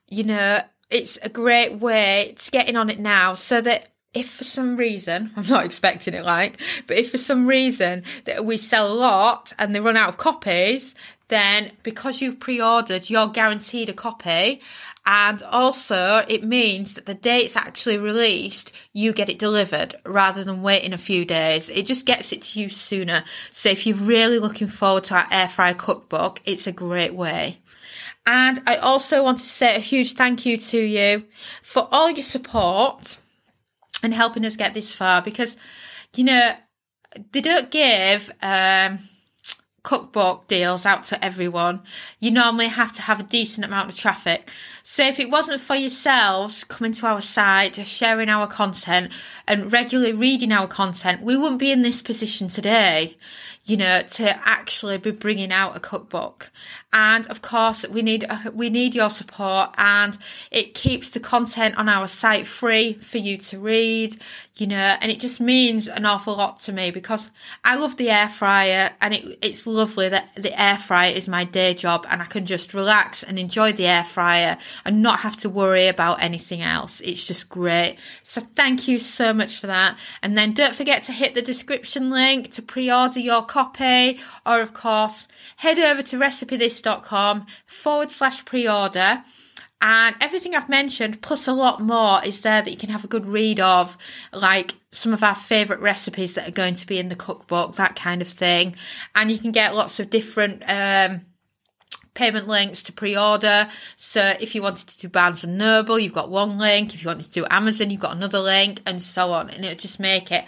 you 0.09 0.25
know, 0.25 0.61
it's 0.91 1.19
a 1.23 1.29
great 1.29 1.81
way 1.81 2.35
to 2.39 2.51
get 2.51 2.69
in 2.69 2.77
on 2.77 2.89
it 2.89 2.99
now 3.01 3.35
so 3.35 3.61
that 3.61 3.89
if 4.15 4.31
for 4.31 4.45
some 4.45 4.77
reason, 4.77 5.33
I'm 5.37 5.47
not 5.47 5.65
expecting 5.65 6.15
it 6.15 6.25
like, 6.25 6.61
but 6.87 6.97
if 6.97 7.11
for 7.11 7.19
some 7.19 7.47
reason 7.47 8.05
that 8.25 8.45
we 8.45 8.57
sell 8.57 8.91
a 8.91 8.95
lot 8.95 9.53
and 9.59 9.75
they 9.75 9.81
run 9.81 9.97
out 9.97 10.09
of 10.09 10.17
copies, 10.17 10.95
then 11.29 11.73
because 11.83 12.21
you've 12.21 12.41
pre-ordered, 12.41 13.11
you're 13.11 13.29
guaranteed 13.29 13.89
a 13.89 13.93
copy. 13.93 14.61
And 15.07 15.43
also 15.43 16.25
it 16.29 16.43
means 16.43 16.95
that 16.95 17.07
the 17.07 17.15
day 17.15 17.41
it's 17.41 17.57
actually 17.57 17.99
released, 17.99 18.73
you 18.93 19.13
get 19.13 19.29
it 19.29 19.39
delivered 19.39 19.95
rather 20.07 20.43
than 20.45 20.63
waiting 20.63 20.95
a 20.95 20.99
few 20.99 21.25
days. 21.25 21.69
It 21.69 21.87
just 21.87 22.07
gets 22.07 22.33
it 22.33 22.43
to 22.43 22.61
you 22.61 22.69
sooner. 22.71 23.25
So 23.51 23.69
if 23.69 23.87
you're 23.87 23.97
really 23.97 24.39
looking 24.39 24.67
forward 24.67 25.05
to 25.05 25.17
our 25.17 25.27
air 25.31 25.49
fryer 25.49 25.75
cookbook, 25.75 26.41
it's 26.45 26.67
a 26.67 26.73
great 26.73 27.15
way. 27.15 27.59
And 28.27 28.63
I 28.67 28.77
also 28.77 29.23
want 29.23 29.39
to 29.39 29.45
say 29.45 29.77
a 29.77 29.81
huge 29.81 30.15
thank 30.15 30.47
you 30.47 30.57
to 30.57 30.79
you 30.79 31.25
for 31.63 31.87
all 31.93 32.11
your 32.11 32.23
support 32.23 33.19
and 34.03 34.15
helping 34.15 34.47
us 34.47 34.57
get 34.57 34.73
this 34.73 34.95
far 34.95 35.21
because, 35.21 35.57
you 36.17 36.25
know, 36.25 36.55
they 37.33 37.43
don't 37.43 37.71
give, 37.71 38.31
um, 38.41 38.99
cookbook 39.85 40.49
deals 40.49 40.85
out 40.85 41.05
to 41.05 41.25
everyone, 41.25 41.83
you 42.19 42.33
normally 42.33 42.67
have 42.69 42.91
to 42.93 43.03
have 43.03 43.21
a 43.21 43.23
decent 43.23 43.65
amount 43.65 43.91
of 43.91 43.97
traffic. 43.97 44.51
So 44.87 45.03
if 45.03 45.19
it 45.19 45.31
wasn't 45.31 45.63
for 45.63 45.75
yourselves 45.75 46.63
coming 46.63 46.93
to 46.93 47.07
our 47.07 47.23
site, 47.23 47.75
sharing 47.87 48.29
our 48.29 48.47
content 48.47 49.11
and 49.49 49.73
regularly 49.73 50.13
reading 50.13 50.53
our 50.53 50.69
content, 50.69 51.23
we 51.23 51.39
wouldn't 51.39 51.59
be 51.59 51.73
in 51.73 51.81
this 51.81 52.03
position 52.03 52.49
today 52.49 53.17
you 53.67 53.79
know, 53.79 54.03
to 54.03 54.29
actually 54.47 54.99
be 54.99 55.11
bringing 55.11 55.51
out 55.51 55.75
a 55.75 55.81
cookbook. 55.81 56.51
And 56.93 57.27
of 57.29 57.41
course, 57.43 57.85
we 57.89 58.03
need 58.03 58.25
we 58.53 58.71
need 58.71 58.95
your 58.95 59.11
support, 59.11 59.71
and 59.79 60.17
it 60.51 60.75
keeps 60.75 61.11
the 61.11 61.19
content 61.19 61.77
on 61.77 61.89
our 61.89 62.07
site 62.07 62.47
free 62.47 62.93
for 62.93 63.19
you 63.19 63.37
to 63.39 63.59
read, 63.59 64.17
you 64.57 64.67
know, 64.67 64.97
and 65.01 65.11
it 65.11 65.19
just 65.19 65.41
means 65.41 65.89
an 65.89 66.07
awful 66.07 66.37
lot 66.37 66.61
to 66.61 66.73
me 66.73 66.93
because 66.93 67.31
I 67.65 67.77
love 67.77 67.97
the 67.97 68.11
air 68.11 68.29
fryer, 68.29 68.91
and 69.01 69.15
it, 69.15 69.39
it's 69.43 69.67
lovely 69.67 70.09
that 70.11 70.29
the 70.37 70.61
air 70.61 70.77
fryer 70.77 71.13
is 71.13 71.27
my 71.27 71.45
day 71.45 71.75
job, 71.75 72.07
and 72.09 72.23
I 72.23 72.27
can 72.27 72.47
just 72.47 72.75
relax 72.75 73.23
and 73.25 73.39
enjoy 73.39 73.73
the 73.73 73.87
air 73.87 74.05
fryer 74.05 74.59
and 74.85 75.03
not 75.03 75.21
have 75.21 75.37
to 75.39 75.49
worry 75.49 75.89
about 75.89 76.23
anything 76.23 76.63
else. 76.63 77.01
It's 77.01 77.27
just 77.27 77.49
great. 77.49 77.99
So 78.23 78.41
thank 78.41 78.89
you 78.89 78.99
so 78.99 79.33
much 79.33 79.59
for 79.59 79.67
that, 79.67 79.97
and 80.23 80.37
then 80.37 80.53
don't 80.53 80.75
forget 80.75 81.03
to 81.05 81.13
hit 81.13 81.35
the 81.35 81.43
description 81.43 82.11
link 82.11 82.51
to 82.53 82.63
pre-order 82.63 83.21
your 83.21 83.43
copy, 83.43 84.21
or 84.47 84.61
of 84.61 84.75
course, 84.75 85.29
head 85.57 85.79
over 85.79 86.03
to 86.03 86.17
recipethis.com 86.17 87.47
forward 87.67 88.11
slash 88.11 88.45
pre 88.45 88.69
order. 88.69 89.25
And 89.87 90.17
everything 90.19 90.55
I've 90.55 90.71
mentioned, 90.71 91.21
plus 91.21 91.47
a 91.47 91.53
lot 91.53 91.79
more, 91.79 92.25
is 92.25 92.41
there 92.41 92.63
that 92.63 92.71
you 92.71 92.77
can 92.77 92.89
have 92.89 93.05
a 93.05 93.09
good 93.09 93.27
read 93.27 93.61
of, 93.61 93.99
like 94.33 94.77
some 94.93 95.13
of 95.13 95.23
our 95.23 95.35
favourite 95.35 95.83
recipes 95.83 96.35
that 96.35 96.49
are 96.49 96.53
going 96.53 96.73
to 96.73 96.87
be 96.87 96.99
in 96.99 97.11
the 97.11 97.17
cookbook, 97.17 97.75
that 97.75 97.95
kind 97.95 98.23
of 98.23 98.29
thing. 98.29 98.77
And 99.15 99.31
you 99.31 99.39
can 99.39 99.53
get 99.53 99.75
lots 99.75 100.01
of 100.01 100.09
different 100.09 100.63
um, 100.67 101.27
payment 102.15 102.49
links 102.49 102.83
to 102.85 102.93
pre-order. 102.93 103.69
So 103.97 104.35
if 104.41 104.55
you 104.55 104.63
wanted 104.63 104.89
to 104.89 104.99
do 104.99 105.09
Barnes 105.09 105.45
and 105.45 105.59
Noble, 105.59 105.99
you've 105.99 106.13
got 106.13 106.31
one 106.31 106.59
link. 106.59 106.95
If 106.95 107.03
you 107.03 107.09
wanted 107.09 107.27
to 107.27 107.31
do 107.31 107.47
Amazon, 107.51 107.91
you've 107.91 108.01
got 108.01 108.17
another 108.17 108.39
link, 108.39 108.81
and 108.87 109.03
so 109.03 109.33
on. 109.33 109.51
And 109.51 109.65
it'll 109.65 109.77
just 109.77 110.01
make 110.01 110.33
it 110.33 110.45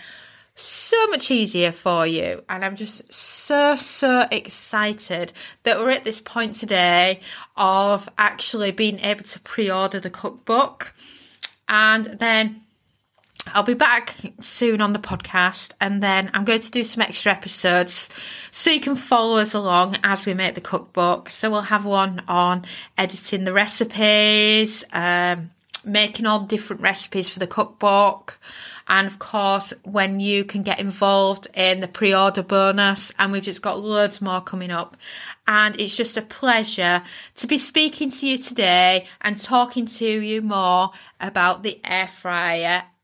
so 0.55 1.07
much 1.09 1.31
easier 1.31 1.71
for 1.71 2.07
you. 2.07 2.43
And 2.49 2.65
I'm 2.65 2.77
just 2.77 3.13
so, 3.13 3.77
so 3.77 4.27
excited 4.31 5.33
that 5.65 5.79
we're 5.79 5.91
at 5.91 6.05
this 6.05 6.21
point 6.21 6.55
today 6.55 7.21
of 7.57 8.09
actually 8.17 8.73
being 8.73 9.01
able 9.01 9.25
to 9.25 9.41
pre 9.41 9.71
order 9.71 10.01
the 10.01 10.11
cookbook. 10.11 10.95
And 11.69 12.07
then 12.07 12.63
I'll 13.55 13.63
be 13.63 13.75
back 13.75 14.15
soon 14.41 14.81
on 14.81 14.93
the 14.93 14.99
podcast, 14.99 15.73
and 15.81 16.03
then 16.03 16.31
I'm 16.35 16.45
going 16.45 16.61
to 16.61 16.71
do 16.71 16.85
some 16.85 17.03
extra 17.03 17.33
episodes 17.33 18.11
so 18.51 18.71
you 18.71 18.81
can 18.81 18.95
follow 18.95 19.39
us 19.39 19.55
along 19.55 19.97
as 20.03 20.27
we 20.27 20.35
make 20.35 20.55
the 20.55 20.61
cookbook. 20.61 21.31
So 21.31 21.51
we'll 21.51 21.63
have 21.63 21.85
one 21.87 22.23
on 22.29 22.65
editing 22.99 23.45
the 23.45 23.53
recipes, 23.53 24.85
um, 24.93 25.51
making 25.85 26.27
all 26.27 26.45
different 26.45 26.83
recipes 26.83 27.31
for 27.31 27.39
the 27.39 27.47
cookbook. 27.47 28.39
And 28.89 29.07
of 29.07 29.19
course, 29.19 29.73
when 29.83 30.21
you 30.21 30.45
can 30.45 30.63
get 30.63 30.79
involved 30.79 31.49
in 31.55 31.81
the 31.81 31.89
pre 31.89 32.15
order 32.15 32.43
bonus, 32.43 33.13
and 33.19 33.33
we've 33.33 33.43
just 33.43 33.63
got 33.63 33.81
loads 33.81 34.21
more 34.21 34.41
coming 34.41 34.71
up. 34.71 34.97
And 35.47 35.81
it's 35.81 35.97
just 35.97 36.17
a 36.17 36.23
pleasure 36.23 37.03
to 37.37 37.47
be 37.47 37.59
speaking 37.59 38.11
to 38.11 38.29
you 38.29 38.39
today 38.39 39.07
and 39.21 39.41
talking 39.41 39.87
to 39.87 40.07
you 40.07 40.43
more 40.43 40.91
about 41.21 41.63
the 41.63 41.81
air 41.85 42.09
fryer. 42.09 42.85